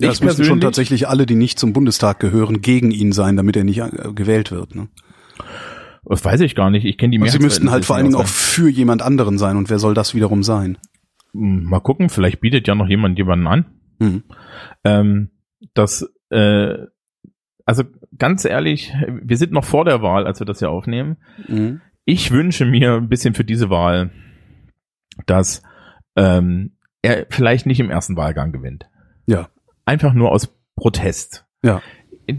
Ja, 0.00 0.08
Ich 0.08 0.14
es 0.14 0.22
müssen 0.22 0.44
schon 0.46 0.60
tatsächlich 0.62 1.06
alle, 1.08 1.26
die 1.26 1.34
nicht 1.34 1.58
zum 1.58 1.74
Bundestag 1.74 2.18
gehören, 2.20 2.62
gegen 2.62 2.90
ihn 2.90 3.12
sein, 3.12 3.36
damit 3.36 3.56
er 3.56 3.64
nicht 3.64 3.78
äh, 3.80 4.12
gewählt 4.14 4.50
wird. 4.50 4.74
Ne? 4.74 4.88
Das 6.04 6.24
weiß 6.24 6.40
ich 6.40 6.54
gar 6.54 6.70
nicht. 6.70 6.84
Ich 6.84 6.98
kenne 6.98 7.12
die 7.12 7.18
Und 7.20 7.30
sie 7.30 7.38
müssten 7.38 7.70
halt 7.70 7.84
vor 7.84 7.96
allen 7.96 8.06
Dingen 8.06 8.16
auch 8.16 8.26
für 8.26 8.68
jemand 8.68 9.02
anderen 9.02 9.38
sein. 9.38 9.56
Und 9.56 9.70
wer 9.70 9.78
soll 9.78 9.94
das 9.94 10.14
wiederum 10.14 10.42
sein? 10.42 10.78
Hm, 11.32 11.64
Mal 11.64 11.80
gucken, 11.80 12.08
vielleicht 12.08 12.40
bietet 12.40 12.66
ja 12.68 12.74
noch 12.74 12.88
jemand 12.88 13.18
jemanden 13.18 13.46
an. 13.46 13.64
Mhm. 13.98 14.22
Ähm, 14.84 15.30
das, 15.74 16.08
äh, 16.30 16.74
also 17.64 17.84
ganz 18.16 18.44
ehrlich, 18.44 18.92
wir 19.22 19.36
sind 19.36 19.52
noch 19.52 19.64
vor 19.64 19.84
der 19.84 20.02
Wahl, 20.02 20.26
als 20.26 20.40
wir 20.40 20.46
das 20.46 20.58
hier 20.58 20.70
aufnehmen. 20.70 21.18
Mhm. 21.46 21.80
Ich 22.04 22.30
wünsche 22.30 22.64
mir 22.64 22.94
ein 22.94 23.08
bisschen 23.08 23.34
für 23.34 23.44
diese 23.44 23.70
Wahl, 23.70 24.10
dass 25.26 25.62
ähm, 26.16 26.76
er 27.02 27.26
vielleicht 27.30 27.66
nicht 27.66 27.80
im 27.80 27.90
ersten 27.90 28.16
Wahlgang 28.16 28.52
gewinnt. 28.52 28.86
Ja. 29.26 29.48
Einfach 29.84 30.14
nur 30.14 30.32
aus 30.32 30.56
Protest. 30.76 31.46
Ja. 31.62 31.82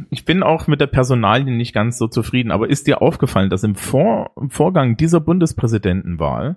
Ich 0.10 0.26
bin 0.26 0.44
auch 0.44 0.68
mit 0.68 0.82
der 0.82 0.88
Personalie 0.88 1.54
nicht 1.54 1.74
ganz 1.74 1.98
so 1.98 2.08
zufrieden, 2.08 2.52
aber 2.52 2.70
ist 2.70 2.88
dir 2.88 3.02
aufgefallen, 3.02 3.50
dass 3.50 3.64
im, 3.64 3.76
Vor 3.76 4.32
im 4.36 4.50
Vorgang 4.50 4.98
dieser 4.98 5.20
Bundespräsidentenwahl 5.20 6.56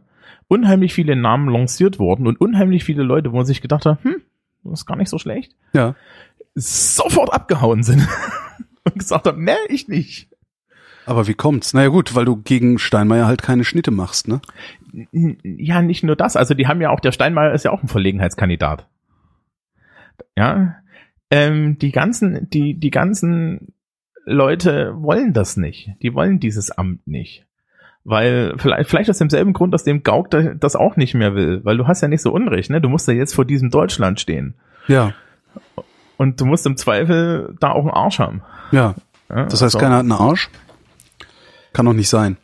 unheimlich 0.49 0.94
viele 0.94 1.16
Namen 1.16 1.49
lanciert 1.49 1.99
wurden 1.99 2.27
und 2.27 2.40
unheimlich 2.40 2.85
viele 2.85 3.03
Leute, 3.03 3.33
wo 3.33 3.37
man 3.37 3.47
sich 3.47 3.61
gedacht 3.62 3.87
hat, 3.87 4.03
hm, 4.05 4.16
das 4.64 4.81
ist 4.81 4.87
gar 4.87 4.97
nicht 4.97 5.09
so 5.11 5.18
schlecht, 5.18 5.55
Ja. 5.73 5.94
sofort 6.55 7.33
abgehauen 7.33 7.83
sind 7.83 8.07
und 8.85 8.99
gesagt 8.99 9.27
haben, 9.27 9.44
nee, 9.44 9.53
ich 9.68 9.88
nicht. 9.88 10.29
Aber 11.07 11.27
wie 11.27 11.35
kommt's? 11.35 11.75
Naja 11.75 11.88
gut, 11.88 12.14
weil 12.14 12.25
du 12.25 12.37
gegen 12.37 12.79
Steinmeier 12.79 13.27
halt 13.27 13.42
keine 13.42 13.64
Schnitte 13.64 13.90
machst, 13.90 14.27
ne? 14.27 14.40
Ja, 15.12 15.83
nicht 15.83 16.03
nur 16.03 16.16
das. 16.16 16.35
Also 16.37 16.55
die 16.55 16.66
haben 16.66 16.81
ja 16.81 16.88
auch, 16.90 17.01
der 17.01 17.12
Steinmeier 17.12 17.53
ist 17.53 17.64
ja 17.64 17.73
auch 17.73 17.83
ein 17.83 17.88
Verlegenheitskandidat. 17.88 18.87
Ja. 20.37 20.77
Ähm, 21.30 21.78
die 21.78 21.90
ganzen, 21.92 22.48
die, 22.50 22.74
die 22.78 22.90
ganzen 22.90 23.74
Leute 24.24 24.92
wollen 24.96 25.32
das 25.32 25.56
nicht. 25.56 25.90
Die 26.02 26.14
wollen 26.14 26.40
dieses 26.40 26.70
Amt 26.70 27.06
nicht. 27.06 27.46
Weil, 28.04 28.54
vielleicht, 28.58 28.90
vielleicht 28.90 29.10
aus 29.10 29.18
demselben 29.18 29.52
Grund, 29.54 29.74
aus 29.74 29.84
dem 29.84 30.02
Gauck 30.02 30.30
da- 30.30 30.54
das 30.54 30.76
auch 30.76 30.96
nicht 30.96 31.14
mehr 31.14 31.34
will. 31.34 31.64
Weil 31.64 31.76
du 31.78 31.87
hast 31.87 32.02
ja 32.02 32.08
nicht 32.08 32.20
so 32.22 32.32
Unrecht, 32.32 32.68
ne? 32.70 32.80
Du 32.80 32.88
musst 32.90 33.08
ja 33.08 33.14
jetzt 33.14 33.34
vor 33.34 33.44
diesem 33.46 33.70
Deutschland 33.70 34.20
stehen. 34.20 34.54
Ja. 34.88 35.14
Und 36.18 36.40
du 36.40 36.44
musst 36.46 36.66
im 36.66 36.76
Zweifel 36.76 37.56
da 37.60 37.72
auch 37.72 37.80
einen 37.80 37.90
Arsch 37.90 38.18
haben. 38.18 38.42
Ja. 38.72 38.94
Ja, 39.30 39.46
Das 39.46 39.62
heißt, 39.62 39.72
so. 39.72 39.78
keiner 39.78 39.94
hat 39.96 40.00
einen 40.00 40.12
Arsch? 40.12 40.50
Kann 41.72 41.87
doch 41.87 41.94
nicht 41.94 42.08
sein. 42.10 42.37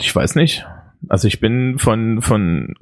Ich 0.00 0.14
weiß 0.14 0.34
nicht. 0.34 0.66
Also 1.08 1.28
ich 1.28 1.40
bin 1.40 1.78
von, 1.78 2.20
von, 2.22 2.74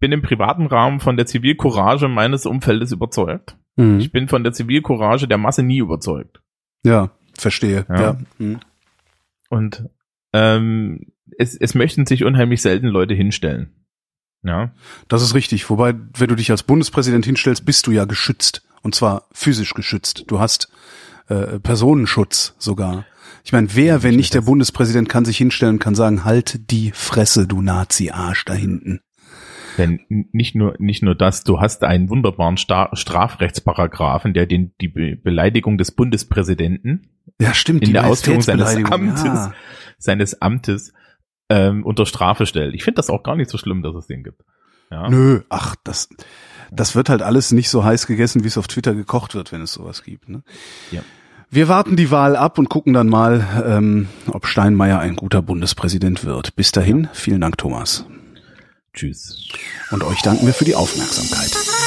bin 0.00 0.12
im 0.12 0.22
privaten 0.22 0.66
Rahmen 0.66 1.00
von 1.00 1.16
der 1.16 1.26
Zivilcourage 1.26 2.08
meines 2.08 2.46
Umfeldes 2.46 2.92
überzeugt. 2.92 3.56
Mhm. 3.76 4.00
Ich 4.00 4.10
bin 4.10 4.28
von 4.28 4.42
der 4.42 4.52
Zivilcourage 4.52 5.28
der 5.28 5.38
Masse 5.38 5.62
nie 5.62 5.78
überzeugt. 5.78 6.40
Ja, 6.84 7.10
verstehe. 7.38 7.86
Ja. 7.88 8.00
Ja. 8.00 8.18
Mhm. 8.38 8.60
Und 9.48 9.84
ähm, 10.32 11.12
es, 11.38 11.56
es 11.56 11.74
möchten 11.74 12.06
sich 12.06 12.24
unheimlich 12.24 12.62
selten 12.62 12.86
Leute 12.86 13.14
hinstellen. 13.14 13.74
Ja. 14.42 14.72
Das 15.08 15.22
ist 15.22 15.34
richtig. 15.34 15.68
Wobei, 15.68 15.94
wenn 16.16 16.28
du 16.28 16.34
dich 16.34 16.50
als 16.50 16.62
Bundespräsident 16.62 17.26
hinstellst, 17.26 17.66
bist 17.66 17.86
du 17.86 17.90
ja 17.90 18.06
geschützt. 18.06 18.62
Und 18.82 18.94
zwar 18.94 19.28
physisch 19.32 19.74
geschützt. 19.74 20.24
Du 20.28 20.40
hast 20.40 20.72
äh, 21.28 21.58
Personenschutz 21.60 22.54
sogar. 22.58 23.04
Ich 23.44 23.52
meine, 23.52 23.68
wer, 23.74 24.02
wenn 24.02 24.16
nicht 24.16 24.34
der 24.34 24.42
Bundespräsident, 24.42 25.08
kann 25.08 25.24
sich 25.24 25.36
hinstellen 25.36 25.76
und 25.76 25.78
kann 25.78 25.94
sagen, 25.94 26.24
halt 26.24 26.70
die 26.70 26.90
Fresse, 26.92 27.46
du 27.46 27.60
Nazi-Arsch 27.62 28.44
da 28.44 28.54
hinten. 28.54 29.00
Denn 29.80 30.00
nicht 30.32 30.54
nur, 30.54 30.74
nicht 30.78 31.02
nur 31.02 31.14
das, 31.14 31.42
du 31.44 31.60
hast 31.60 31.82
einen 31.84 32.10
wunderbaren 32.10 32.56
Sta 32.58 32.90
Strafrechtsparagraphen, 32.92 34.34
der 34.34 34.46
den, 34.46 34.72
die 34.80 34.88
Be 34.88 35.16
Beleidigung 35.16 35.78
des 35.78 35.90
Bundespräsidenten 35.92 37.08
Ja, 37.40 37.54
stimmt. 37.54 37.82
in 37.84 37.92
der 37.94 38.06
Ausführung 38.06 38.42
seines 38.42 38.76
Amtes, 38.76 39.24
Ja. 39.24 39.52
seines 39.98 40.42
Amtes 40.42 40.92
ähm, 41.48 41.84
unter 41.84 42.06
Strafe 42.06 42.46
stellt. 42.46 42.74
Ich 42.74 42.84
finde 42.84 42.96
das 42.96 43.10
auch 43.10 43.22
gar 43.22 43.36
nicht 43.36 43.50
so 43.50 43.58
schlimm, 43.58 43.82
dass 43.82 43.94
es 43.94 44.06
den 44.06 44.22
gibt. 44.22 44.42
Ja. 44.90 45.08
Nö, 45.08 45.40
ach, 45.48 45.76
das, 45.82 46.08
das 46.70 46.94
wird 46.94 47.08
halt 47.08 47.22
alles 47.22 47.50
nicht 47.52 47.70
so 47.70 47.82
heiß 47.84 48.06
gegessen, 48.06 48.44
wie 48.44 48.48
es 48.48 48.58
auf 48.58 48.68
Twitter 48.68 48.94
gekocht 48.94 49.34
wird, 49.34 49.50
wenn 49.52 49.62
es 49.62 49.72
sowas 49.72 50.02
gibt. 50.02 50.28
Ne? 50.28 50.42
Ja. 50.90 51.00
Wir 51.48 51.68
warten 51.68 51.96
die 51.96 52.10
Wahl 52.10 52.36
ab 52.36 52.58
und 52.58 52.68
gucken 52.68 52.92
dann 52.92 53.08
mal, 53.08 53.44
ähm, 53.66 54.08
ob 54.30 54.46
Steinmeier 54.46 55.00
ein 55.00 55.16
guter 55.16 55.42
Bundespräsident 55.42 56.24
wird. 56.24 56.54
Bis 56.54 56.70
dahin, 56.70 57.08
vielen 57.12 57.40
Dank, 57.40 57.58
Thomas. 57.58 58.04
Tschüss. 58.92 59.48
Und 59.90 60.02
euch 60.02 60.20
danken 60.22 60.46
wir 60.46 60.54
für 60.54 60.64
die 60.64 60.74
Aufmerksamkeit. 60.74 61.79